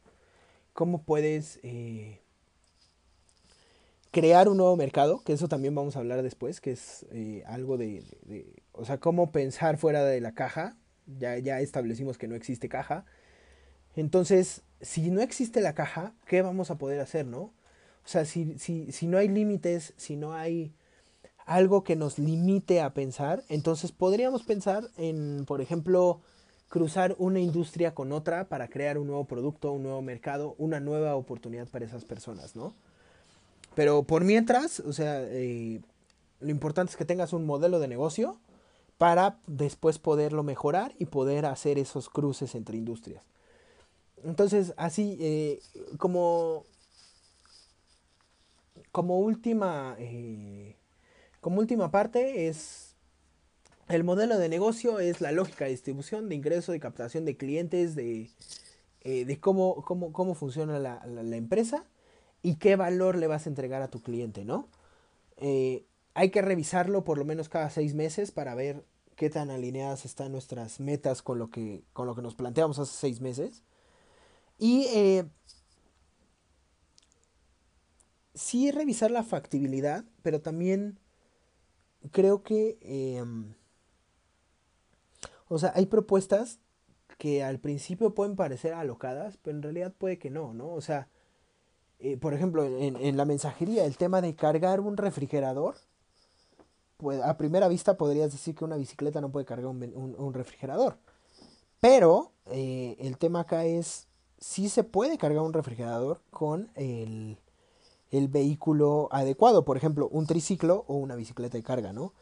Cómo 0.77 1.03
puedes 1.03 1.59
eh, 1.63 2.21
crear 4.13 4.49
un 4.49 4.59
nuevo 4.59 4.77
mercado, 4.77 5.23
que 5.25 5.33
eso 5.33 5.49
también 5.49 5.75
vamos 5.75 5.97
a 5.97 6.01
hablar 6.01 6.23
después, 6.23 6.61
que 6.61 6.73
es 6.73 7.07
eh, 7.11 7.43
algo 7.47 7.79
de, 7.79 8.05
o 8.73 8.85
sea, 8.85 8.99
cómo 8.99 9.33
pensar 9.33 9.79
fuera 9.79 10.05
de 10.05 10.21
la 10.21 10.33
caja. 10.33 10.77
Ya, 11.07 11.39
ya 11.39 11.61
establecimos 11.61 12.19
que 12.19 12.29
no 12.29 12.35
existe 12.35 12.69
caja. 12.69 13.07
Entonces, 13.97 14.63
si 14.83 15.11
no 15.11 15.23
existe 15.23 15.61
la 15.61 15.75
caja, 15.75 16.15
¿qué 16.27 16.43
vamos 16.43 16.71
a 16.71 16.77
poder 16.77 17.01
hacer, 17.01 17.27
no? 17.27 17.41
O 17.41 18.09
sea, 18.09 18.27
si, 18.27 18.59
si, 18.59 18.93
si 18.93 19.07
no 19.07 19.17
hay 19.17 19.29
límites, 19.29 19.95
si 19.97 20.17
no 20.17 20.35
hay 20.35 20.75
algo 21.47 21.85
que 21.85 21.97
nos 21.97 22.19
limite 22.19 22.83
a 22.83 22.93
pensar, 22.93 23.45
entonces 23.49 23.93
podríamos 23.93 24.43
pensar 24.43 24.91
en, 24.99 25.45
por 25.47 25.63
ejemplo, 25.63 26.21
cruzar 26.69 27.15
una 27.19 27.41
industria 27.41 27.95
con 27.95 28.13
otra 28.13 28.49
para 28.49 28.69
crear 28.69 28.99
un 28.99 29.07
nuevo 29.07 29.25
producto, 29.25 29.73
un 29.73 29.85
nuevo 29.85 30.03
mercado, 30.03 30.55
una 30.59 30.81
nueva 30.81 31.15
oportunidad 31.15 31.69
para 31.69 31.85
esas 31.85 32.05
personas, 32.05 32.57
¿no? 32.57 32.75
Pero 33.75 34.03
por 34.05 34.25
mientras, 34.25 34.81
o 34.81 34.93
sea, 34.93 35.23
eh, 35.23 35.81
lo 36.41 36.51
importante 36.51 36.91
es 36.91 36.97
que 36.97 37.05
tengas 37.05 37.33
un 37.33 37.45
modelo 37.45 37.79
de 37.79 37.89
negocio 37.89 38.39
para 38.99 39.39
después 39.47 39.99
poderlo 39.99 40.43
mejorar 40.43 40.95
y 40.99 41.07
poder 41.07 41.47
hacer 41.47 41.79
esos 41.79 42.09
cruces 42.09 42.55
entre 42.55 42.79
industrias. 42.79 43.25
Entonces, 44.25 44.73
así 44.77 45.19
eh, 45.21 45.61
como, 45.99 46.65
como, 48.93 49.21
última, 49.21 49.95
eh, 49.99 50.77
como 51.41 51.61
última 51.61 51.91
parte 51.91 52.49
es 52.49 52.86
el 53.89 54.05
modelo 54.05 54.39
de 54.39 54.49
negocio 54.49 54.99
es 55.01 55.21
la 55.21 55.33
lógica 55.33 55.65
de 55.65 55.71
distribución, 55.71 56.29
de 56.29 56.35
ingreso, 56.35 56.73
de 56.73 56.81
captación 56.81 57.25
de 57.25 57.37
clientes, 57.37 57.95
de, 57.95 58.31
eh, 59.03 59.25
de 59.25 59.41
cómo, 59.41 59.83
cómo, 59.83 60.13
cómo, 60.13 60.35
funciona 60.35 60.79
la, 60.79 61.37
empresa 61.37 61.85
y 62.43 62.57
qué 62.57 62.77
valor 62.77 63.17
le 63.17 63.27
vas 63.27 63.47
a 63.47 63.51
entregar 63.51 63.83
a 63.83 63.89
tu 63.89 64.03
cliente, 64.03 64.45
¿no? 64.45 64.69
hay 66.17 66.31
que 66.31 66.41
revisarlo 66.41 67.05
por 67.05 67.19
lo 67.19 67.27
menos 67.27 67.51
cada 67.51 67.69
seis 67.69 67.95
meses 67.95 68.31
para 68.31 68.55
ver 68.55 68.87
qué 69.17 69.31
tan 69.31 69.51
alineadas 69.51 70.05
están 70.05 70.33
nuestras 70.33 70.79
metas 70.81 71.23
con 71.23 71.39
lo 71.39 71.51
que, 71.51 71.85
con 71.93 72.07
lo 72.07 72.15
que 72.15 72.23
nos 72.23 72.35
planteamos 72.35 72.79
hace 72.79 72.93
seis 72.93 73.21
meses. 73.21 73.63
Y 74.59 74.87
eh, 74.95 75.25
sí 78.35 78.71
revisar 78.71 79.11
la 79.11 79.23
factibilidad, 79.23 80.05
pero 80.23 80.41
también 80.41 80.99
creo 82.13 82.43
que, 82.43 82.79
em, 82.83 83.55
o 85.49 85.59
sea, 85.59 85.73
hay 85.75 85.87
propuestas 85.87 86.59
que 87.19 87.43
al 87.43 87.59
principio 87.59 88.15
pueden 88.15 88.37
parecer 88.37 88.75
alocadas, 88.75 89.39
pero 89.43 89.57
en 89.57 89.63
realidad 89.63 89.93
puede 89.97 90.19
que 90.19 90.31
no, 90.31 90.53
¿no? 90.53 90.69
O 90.69 90.81
sea, 90.81 91.09
eh, 91.99 92.17
por 92.17 92.35
ejemplo, 92.35 92.65
en, 92.65 93.17
la 93.17 93.25
mensajería, 93.25 93.85
el 93.85 93.97
tema 93.97 94.21
de 94.21 94.35
cargar 94.35 94.81
un 94.81 94.97
refrigerador, 94.97 95.77
pues 96.99 97.23
a 97.23 97.37
primera 97.37 97.69
vista 97.69 97.97
podrías 97.97 98.33
decir 98.33 98.55
que 98.55 98.65
una 98.65 98.77
bicicleta 98.77 99.21
no 99.21 99.31
puede 99.31 99.47
cargar 99.47 99.67
un, 99.67 100.35
refrigerador. 100.35 100.99
Pero 101.81 102.33
eh, 102.47 102.97
el 103.01 103.19
tema 103.19 103.41
acá 103.41 103.65
es 103.65 104.09
sí 104.39 104.69
se 104.69 104.85
puede 104.85 105.19
cargar 105.19 105.43
un 105.43 105.53
refrigerador 105.53 106.21
con 106.31 106.71
el, 106.75 107.39
vehículo 108.11 109.09
adecuado, 109.11 109.65
por 109.65 109.77
ejemplo, 109.77 110.09
un 110.09 110.27
triciclo 110.27 110.85
o 110.89 110.95
una 110.95 111.17
bicicleta 111.17 111.59
de 111.59 111.63
carga, 111.63 111.93
¿no? 111.93 112.13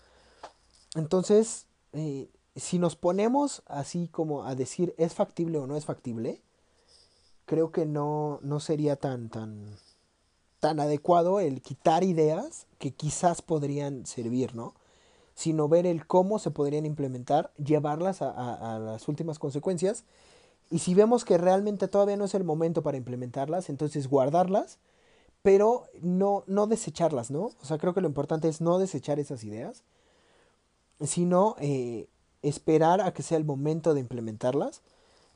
Entonces, 0.97 1.67
eh, 1.93 2.29
si 2.57 2.79
nos 2.79 2.97
ponemos 2.97 3.63
así 3.67 4.09
como 4.09 4.45
a 4.45 4.55
decir 4.55 4.95
es 4.99 5.15
factible 5.15 5.59
o 5.59 5.67
no 5.67 5.77
es 5.77 5.85
factible, 5.85 6.41
creo 7.47 7.73
que 7.73 7.87
no, 7.87 8.39
no 8.43 8.61
sería 8.61 8.97
tan, 8.97 9.29
tan, 9.29 9.77
tan 10.61 10.81
adecuado 10.81 11.41
el 11.41 11.63
quitar 11.63 12.05
ideas 12.05 12.67
que 12.79 12.93
quizás 12.93 13.43
podrían 13.43 14.07
servir, 14.07 14.55
¿no? 14.55 14.75
Sino 15.35 15.69
ver 15.69 15.85
el 15.87 16.07
cómo 16.07 16.39
se 16.39 16.51
podrían 16.51 16.87
implementar, 16.87 17.53
llevarlas 17.57 18.23
a 18.23 18.79
las 18.79 19.09
últimas 19.09 19.39
consecuencias 19.39 20.05
y 20.71 20.79
si 20.79 20.95
vemos 20.95 21.25
que 21.25 21.39
realmente 21.39 21.89
todavía 21.89 22.17
no 22.17 22.25
es 22.25 22.35
el 22.35 22.45
momento 22.45 22.83
para 22.83 22.97
implementarlas, 22.97 23.69
entonces 23.69 24.09
guardarlas, 24.09 24.79
pero 25.43 25.85
no, 26.01 26.45
no 26.47 26.67
desecharlas, 26.67 27.31
¿no? 27.31 27.43
O 27.45 27.65
sea, 27.65 27.79
creo 27.79 27.95
que 27.95 28.01
lo 28.01 28.09
importante 28.09 28.49
es 28.49 28.61
no 28.61 28.79
desechar 28.79 29.19
esas 29.19 29.45
ideas, 29.45 29.85
sino 31.01 31.57
eh, 31.61 32.09
esperar 32.49 33.01
a 33.01 33.13
que 33.13 33.23
sea 33.23 33.39
el 33.39 33.45
momento 33.45 33.95
de 33.95 34.01
implementarlas 34.01 34.83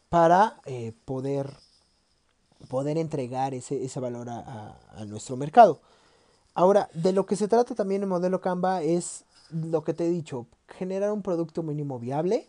para 0.09 0.61
eh, 0.65 0.93
poder, 1.05 1.53
poder 2.69 2.99
entregar 2.99 3.55
ese, 3.55 3.85
ese 3.85 4.01
valor 4.01 4.29
a, 4.31 4.79
a, 4.91 5.05
nuestro 5.05 5.37
mercado. 5.37 5.81
Ahora, 6.55 6.89
de 6.95 7.13
lo 7.13 7.27
que 7.27 7.37
se 7.37 7.49
trata 7.49 7.75
también 7.75 8.03
el 8.03 8.09
modelo 8.09 8.41
Canva 8.41 8.83
es 8.83 9.25
lo 9.51 9.85
que 9.85 9.95
te 9.95 10.07
he 10.07 10.11
dicho, 10.11 10.47
generar 10.69 11.13
un 11.13 11.23
producto 11.23 11.63
mínimo 11.63 11.99
viable 11.99 12.49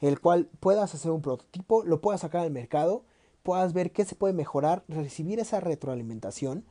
el 0.00 0.20
cual 0.20 0.48
puedas 0.60 0.94
hacer 0.94 1.10
un 1.10 1.22
prototipo, 1.22 1.84
lo 1.84 2.00
puedas 2.00 2.20
sacar 2.20 2.42
al 2.42 2.50
mercado, 2.50 3.04
puedas 3.42 3.72
ver 3.72 3.92
qué 3.92 4.04
se 4.04 4.14
puede 4.14 4.34
mejorar, 4.34 4.84
recibir 4.88 5.40
esa 5.40 5.60
retroalimentación 5.60 6.64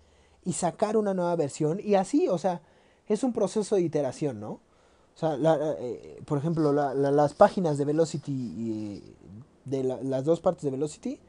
y 0.43 0.53
sacar 0.53 0.97
una 0.97 1.13
nueva 1.13 1.35
versión 1.35 1.79
y 1.83 1.95
así, 1.95 2.27
o 2.27 2.37
sea, 2.37 2.61
es 3.07 3.23
un 3.23 3.33
proceso 3.33 3.75
de 3.75 3.81
iteración, 3.81 4.39
¿no? 4.39 4.59
O 5.15 5.17
sea, 5.17 5.37
eh, 5.79 6.21
por 6.25 6.37
ejemplo, 6.37 6.73
las 6.73 7.33
páginas 7.33 7.77
de 7.77 7.85
Velocity, 7.85 9.01
de 9.63 9.83
las 9.83 10.25
dos 10.25 10.41
partes 10.41 10.63
de 10.63 10.71
Velocity, 10.71 11.19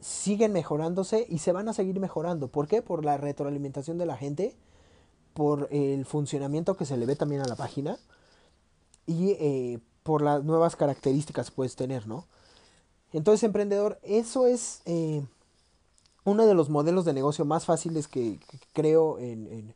siguen 0.00 0.52
mejorándose 0.52 1.26
y 1.28 1.38
se 1.38 1.52
van 1.52 1.68
a 1.68 1.72
seguir 1.72 1.98
mejorando. 1.98 2.48
¿Por 2.48 2.68
qué? 2.68 2.82
Por 2.82 3.04
la 3.04 3.16
retroalimentación 3.16 3.98
de 3.98 4.06
la 4.06 4.16
gente, 4.16 4.54
por 5.32 5.68
el 5.70 6.04
funcionamiento 6.04 6.76
que 6.76 6.84
se 6.84 6.96
le 6.96 7.06
ve 7.06 7.16
también 7.16 7.42
a 7.42 7.48
la 7.48 7.56
página 7.56 7.98
y 9.06 9.30
eh, 9.32 9.78
por 10.02 10.22
las 10.22 10.44
nuevas 10.44 10.76
características 10.76 11.50
que 11.50 11.56
puedes 11.56 11.76
tener, 11.76 12.06
¿no? 12.06 12.26
Entonces, 13.12 13.42
emprendedor, 13.44 13.98
eso 14.02 14.46
es 14.46 14.82
eh, 14.84 15.24
uno 16.24 16.46
de 16.46 16.54
los 16.54 16.68
modelos 16.68 17.04
de 17.04 17.12
negocio 17.12 17.44
más 17.44 17.64
fáciles 17.64 18.08
que, 18.08 18.38
creo 18.72 19.18
en, 19.18 19.74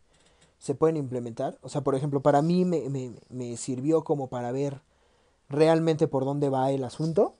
se 0.60 0.74
pueden 0.74 0.96
implementar. 0.96 1.58
O 1.62 1.68
sea, 1.68 1.80
por 1.80 1.96
ejemplo, 1.96 2.20
para 2.20 2.42
mí 2.42 2.64
me, 2.64 2.88
me, 3.30 3.56
sirvió 3.56 4.04
como 4.04 4.28
para 4.28 4.52
ver 4.52 4.82
realmente 5.48 6.06
por 6.06 6.24
dónde 6.24 6.50
va 6.50 6.70
el 6.70 6.84
asunto. 6.84 7.34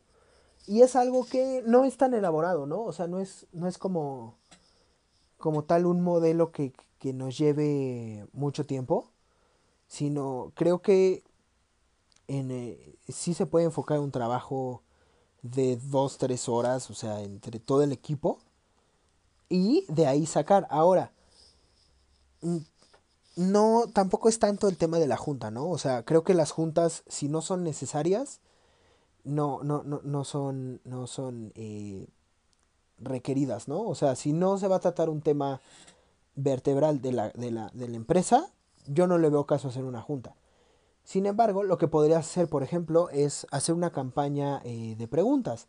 Y 0.66 0.82
es 0.82 0.96
algo 0.96 1.26
que 1.26 1.62
no 1.66 1.84
es 1.84 1.96
tan 1.96 2.14
elaborado, 2.14 2.66
¿no? 2.66 2.82
O 2.82 2.92
sea, 2.92 3.06
no 3.06 3.20
es, 3.20 3.46
no 3.52 3.68
es 3.68 3.78
como, 3.78 4.36
como 5.38 5.64
tal 5.64 5.86
un 5.86 6.00
modelo 6.00 6.50
que, 6.50 6.72
que 6.98 7.12
nos 7.12 7.36
lleve 7.36 8.26
mucho 8.32 8.66
tiempo, 8.66 9.10
sino 9.86 10.52
creo 10.54 10.80
que 10.80 11.22
en, 12.26 12.50
eh, 12.50 12.96
sí 13.08 13.34
se 13.34 13.46
puede 13.46 13.66
enfocar 13.66 14.00
un 14.00 14.12
trabajo 14.12 14.82
de 15.42 15.76
dos, 15.76 16.16
tres 16.16 16.48
horas, 16.48 16.90
o 16.90 16.94
sea, 16.94 17.20
entre 17.22 17.58
todo 17.58 17.82
el 17.82 17.92
equipo, 17.92 18.38
y 19.48 19.84
de 19.88 20.06
ahí 20.06 20.24
sacar. 20.26 20.66
Ahora, 20.70 21.12
no, 23.40 23.86
tampoco 23.92 24.28
es 24.28 24.38
tanto 24.38 24.68
el 24.68 24.76
tema 24.76 24.98
de 24.98 25.06
la 25.06 25.16
junta, 25.16 25.50
¿no? 25.50 25.68
O 25.70 25.78
sea, 25.78 26.04
creo 26.04 26.24
que 26.24 26.34
las 26.34 26.50
juntas, 26.50 27.04
si 27.08 27.28
no 27.28 27.40
son 27.40 27.64
necesarias, 27.64 28.40
no, 29.24 29.62
no, 29.62 29.82
no, 29.82 30.02
no 30.04 30.24
son, 30.24 30.82
no 30.84 31.06
son 31.06 31.52
eh, 31.54 32.08
requeridas, 32.98 33.66
¿no? 33.66 33.80
O 33.80 33.94
sea, 33.94 34.14
si 34.14 34.34
no 34.34 34.58
se 34.58 34.68
va 34.68 34.76
a 34.76 34.80
tratar 34.80 35.08
un 35.08 35.22
tema 35.22 35.62
vertebral 36.36 37.00
de 37.00 37.12
la, 37.12 37.30
de 37.30 37.50
la, 37.50 37.70
de 37.72 37.88
la 37.88 37.96
empresa, 37.96 38.52
yo 38.86 39.06
no 39.06 39.16
le 39.16 39.30
veo 39.30 39.46
caso 39.46 39.68
hacer 39.68 39.84
una 39.84 40.02
junta. 40.02 40.36
Sin 41.02 41.24
embargo, 41.24 41.62
lo 41.62 41.78
que 41.78 41.88
podría 41.88 42.18
hacer, 42.18 42.46
por 42.46 42.62
ejemplo, 42.62 43.08
es 43.08 43.46
hacer 43.50 43.74
una 43.74 43.90
campaña 43.90 44.60
eh, 44.64 44.96
de 44.98 45.08
preguntas. 45.08 45.66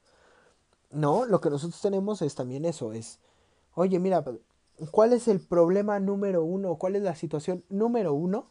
No, 0.91 1.25
lo 1.25 1.39
que 1.39 1.49
nosotros 1.49 1.79
tenemos 1.81 2.21
es 2.21 2.35
también 2.35 2.65
eso, 2.65 2.91
es, 2.91 3.19
oye, 3.75 3.97
mira, 3.97 4.25
¿cuál 4.89 5.13
es 5.13 5.27
el 5.27 5.39
problema 5.39 5.99
número 5.99 6.43
uno? 6.43 6.75
¿Cuál 6.75 6.95
es 6.95 7.03
la 7.03 7.15
situación 7.15 7.63
número 7.69 8.13
uno 8.13 8.47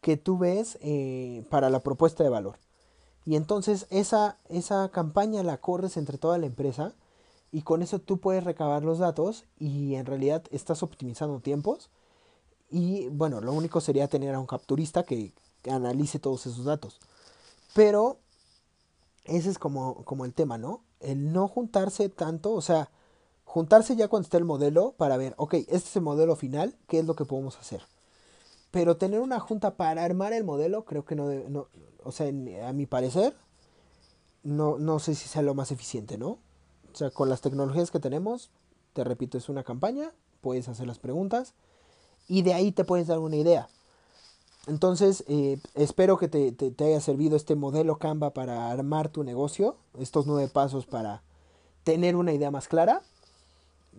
que 0.00 0.16
tú 0.16 0.38
ves 0.38 0.78
eh, 0.80 1.44
para 1.50 1.70
la 1.70 1.80
propuesta 1.80 2.22
de 2.22 2.30
valor? 2.30 2.58
Y 3.24 3.36
entonces 3.36 3.86
esa, 3.90 4.38
esa 4.48 4.88
campaña 4.90 5.42
la 5.42 5.58
corres 5.58 5.96
entre 5.96 6.18
toda 6.18 6.38
la 6.38 6.46
empresa 6.46 6.94
y 7.52 7.62
con 7.62 7.82
eso 7.82 7.98
tú 7.98 8.18
puedes 8.18 8.44
recabar 8.44 8.84
los 8.84 8.98
datos 8.98 9.44
y 9.58 9.96
en 9.96 10.06
realidad 10.06 10.44
estás 10.50 10.82
optimizando 10.82 11.40
tiempos. 11.40 11.90
Y 12.70 13.08
bueno, 13.08 13.40
lo 13.40 13.52
único 13.52 13.80
sería 13.80 14.08
tener 14.08 14.34
a 14.34 14.40
un 14.40 14.46
capturista 14.46 15.02
que, 15.02 15.32
analice 15.70 16.18
todos 16.18 16.46
esos 16.46 16.64
datos. 16.64 17.00
Pero 17.74 18.18
ese 19.24 19.50
es 19.50 19.58
como, 19.58 20.04
como 20.04 20.24
el 20.24 20.32
tema, 20.32 20.56
¿no? 20.56 20.82
El 21.00 21.32
no 21.32 21.48
juntarse 21.48 22.08
tanto, 22.08 22.52
o 22.52 22.62
sea, 22.62 22.90
juntarse 23.50 23.96
ya 23.96 24.06
cuando 24.06 24.26
esté 24.26 24.36
el 24.36 24.44
modelo 24.44 24.94
para 24.96 25.16
ver, 25.16 25.34
ok, 25.36 25.54
este 25.54 25.76
es 25.76 25.96
el 25.96 26.02
modelo 26.02 26.36
final, 26.36 26.76
¿qué 26.86 27.00
es 27.00 27.04
lo 27.04 27.16
que 27.16 27.24
podemos 27.24 27.58
hacer? 27.58 27.82
Pero 28.70 28.96
tener 28.96 29.18
una 29.18 29.40
junta 29.40 29.76
para 29.76 30.04
armar 30.04 30.32
el 30.32 30.44
modelo, 30.44 30.84
creo 30.84 31.04
que 31.04 31.16
no, 31.16 31.28
no 31.48 31.66
o 32.04 32.12
sea, 32.12 32.28
a 32.28 32.72
mi 32.72 32.86
parecer, 32.86 33.34
no, 34.44 34.78
no 34.78 35.00
sé 35.00 35.16
si 35.16 35.28
sea 35.28 35.42
lo 35.42 35.54
más 35.54 35.72
eficiente, 35.72 36.16
¿no? 36.16 36.38
O 36.92 36.96
sea, 36.96 37.10
con 37.10 37.28
las 37.28 37.40
tecnologías 37.40 37.90
que 37.90 37.98
tenemos, 37.98 38.50
te 38.92 39.02
repito, 39.02 39.36
es 39.36 39.48
una 39.48 39.64
campaña, 39.64 40.12
puedes 40.40 40.68
hacer 40.68 40.86
las 40.86 41.00
preguntas 41.00 41.54
y 42.28 42.42
de 42.42 42.54
ahí 42.54 42.70
te 42.70 42.84
puedes 42.84 43.08
dar 43.08 43.18
una 43.18 43.34
idea. 43.34 43.68
Entonces, 44.68 45.24
eh, 45.26 45.58
espero 45.74 46.18
que 46.18 46.28
te, 46.28 46.52
te, 46.52 46.84
haya 46.84 47.00
servido 47.00 47.34
este 47.34 47.56
modelo 47.56 47.98
Canva 47.98 48.30
para 48.30 48.70
armar 48.70 49.08
tu 49.08 49.24
negocio, 49.24 49.76
estos 49.98 50.28
nueve 50.28 50.48
pasos 50.48 50.86
para 50.86 51.24
tener 51.82 52.14
una 52.14 52.32
idea 52.32 52.52
más 52.52 52.68
clara. 52.68 53.02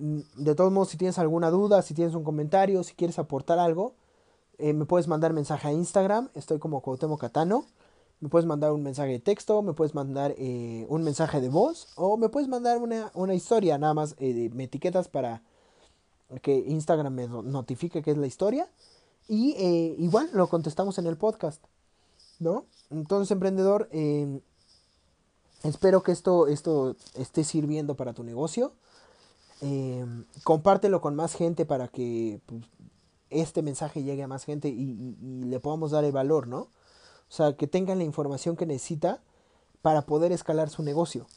Mm, 0.01 0.21
de 0.35 0.55
todos 0.55 0.71
modos, 0.71 0.89
si 0.89 0.97
tienes 0.97 1.19
alguna 1.19 1.51
duda, 1.51 1.83
si 1.83 1.93
tienes 1.93 2.15
un 2.15 2.23
comentario, 2.23 2.83
si 2.83 2.95
quieres 2.95 3.19
aportar 3.19 3.59
algo, 3.59 3.93
eh, 4.57 4.73
me 4.73 4.85
puedes 4.85 5.07
mandar 5.07 5.31
mensaje 5.31 5.67
a 5.67 5.73
Instagram, 5.73 6.29
estoy 6.33 6.57
como 6.59 6.81
Cuauhtémoc 6.81 7.21
Catano. 7.21 7.65
Me 8.19 8.29
puedes 8.29 8.45
mandar 8.45 8.71
un 8.71 8.83
mensaje 8.83 9.11
de 9.13 9.19
texto, 9.19 9.61
me 9.63 9.73
puedes 9.73 9.95
mandar 9.95 10.35
eh, 10.37 10.85
un 10.89 11.03
mensaje 11.03 11.41
de 11.41 11.49
voz 11.49 11.87
o 11.95 12.17
me 12.17 12.29
puedes 12.29 12.49
mandar 12.49 12.77
una, 12.79 13.11
una 13.15 13.33
historia, 13.35 13.77
nada 13.79 13.93
más 13.95 14.15
eh, 14.19 14.49
me 14.53 14.65
etiquetas 14.65 15.07
para 15.07 15.41
que 16.41 16.55
Instagram 16.55 17.13
me 17.13 17.27
notifique 17.27 18.03
que 18.03 18.11
es 18.11 18.17
la 18.17 18.27
historia 18.27 18.69
y 19.27 19.55
igual 19.97 20.29
lo 20.33 20.47
contestamos 20.47 20.97
en 20.99 21.07
el 21.07 21.17
podcast, 21.17 21.63
¿no? 22.39 22.65
Entonces, 22.89 23.31
emprendedor, 23.31 23.89
em, 23.91 24.41
espero 25.63 26.03
que 26.03 26.11
esto, 26.11 26.47
esto 26.47 26.95
esté 27.15 27.43
sirviendo 27.43 27.95
para 27.95 28.13
tu 28.13 28.23
negocio. 28.23 28.73
Em, 29.61 30.25
compártelo 30.43 31.01
con 31.01 31.15
más 31.15 31.35
gente 31.35 31.67
para 31.67 31.87
que 31.87 32.41
pues, 32.47 32.63
este 33.29 33.61
mensaje 33.61 34.03
llegue 34.03 34.23
a 34.23 34.27
más 34.27 34.43
gente 34.43 34.69
y, 34.69 35.15
le 35.21 35.59
podamos 35.59 35.91
dar 35.91 36.03
el 36.03 36.11
valor, 36.11 36.47
¿no? 36.47 36.61
O 36.61 37.33
sea, 37.33 37.55
que 37.55 37.67
tengan 37.67 37.99
la 37.99 38.03
información 38.03 38.57
que 38.57 38.65
necesita 38.65 39.21
para 39.81 40.01
poder 40.01 40.31
escalar 40.31 40.69
su 40.69 40.83
negocio. 40.83 41.27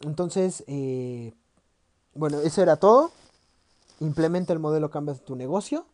Entonces, 0.00 0.64
eh, 0.66 1.34
bueno, 2.14 2.40
eso 2.40 2.62
era 2.62 2.76
todo. 2.76 3.12
Implementa 4.00 4.52
el 4.52 4.58
modelo 4.58 4.90
Cambia 4.90 5.14
tu 5.14 5.36
negocio. 5.36 5.86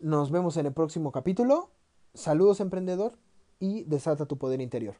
Nos 0.00 0.30
vemos 0.30 0.56
en 0.56 0.66
el 0.66 0.72
próximo 0.72 1.12
capítulo. 1.12 1.68
Saludos 2.14 2.60
emprendedor 2.60 3.12
y 3.60 3.84
desata 3.84 4.26
tu 4.26 4.38
poder 4.38 4.60
interior. 4.62 4.96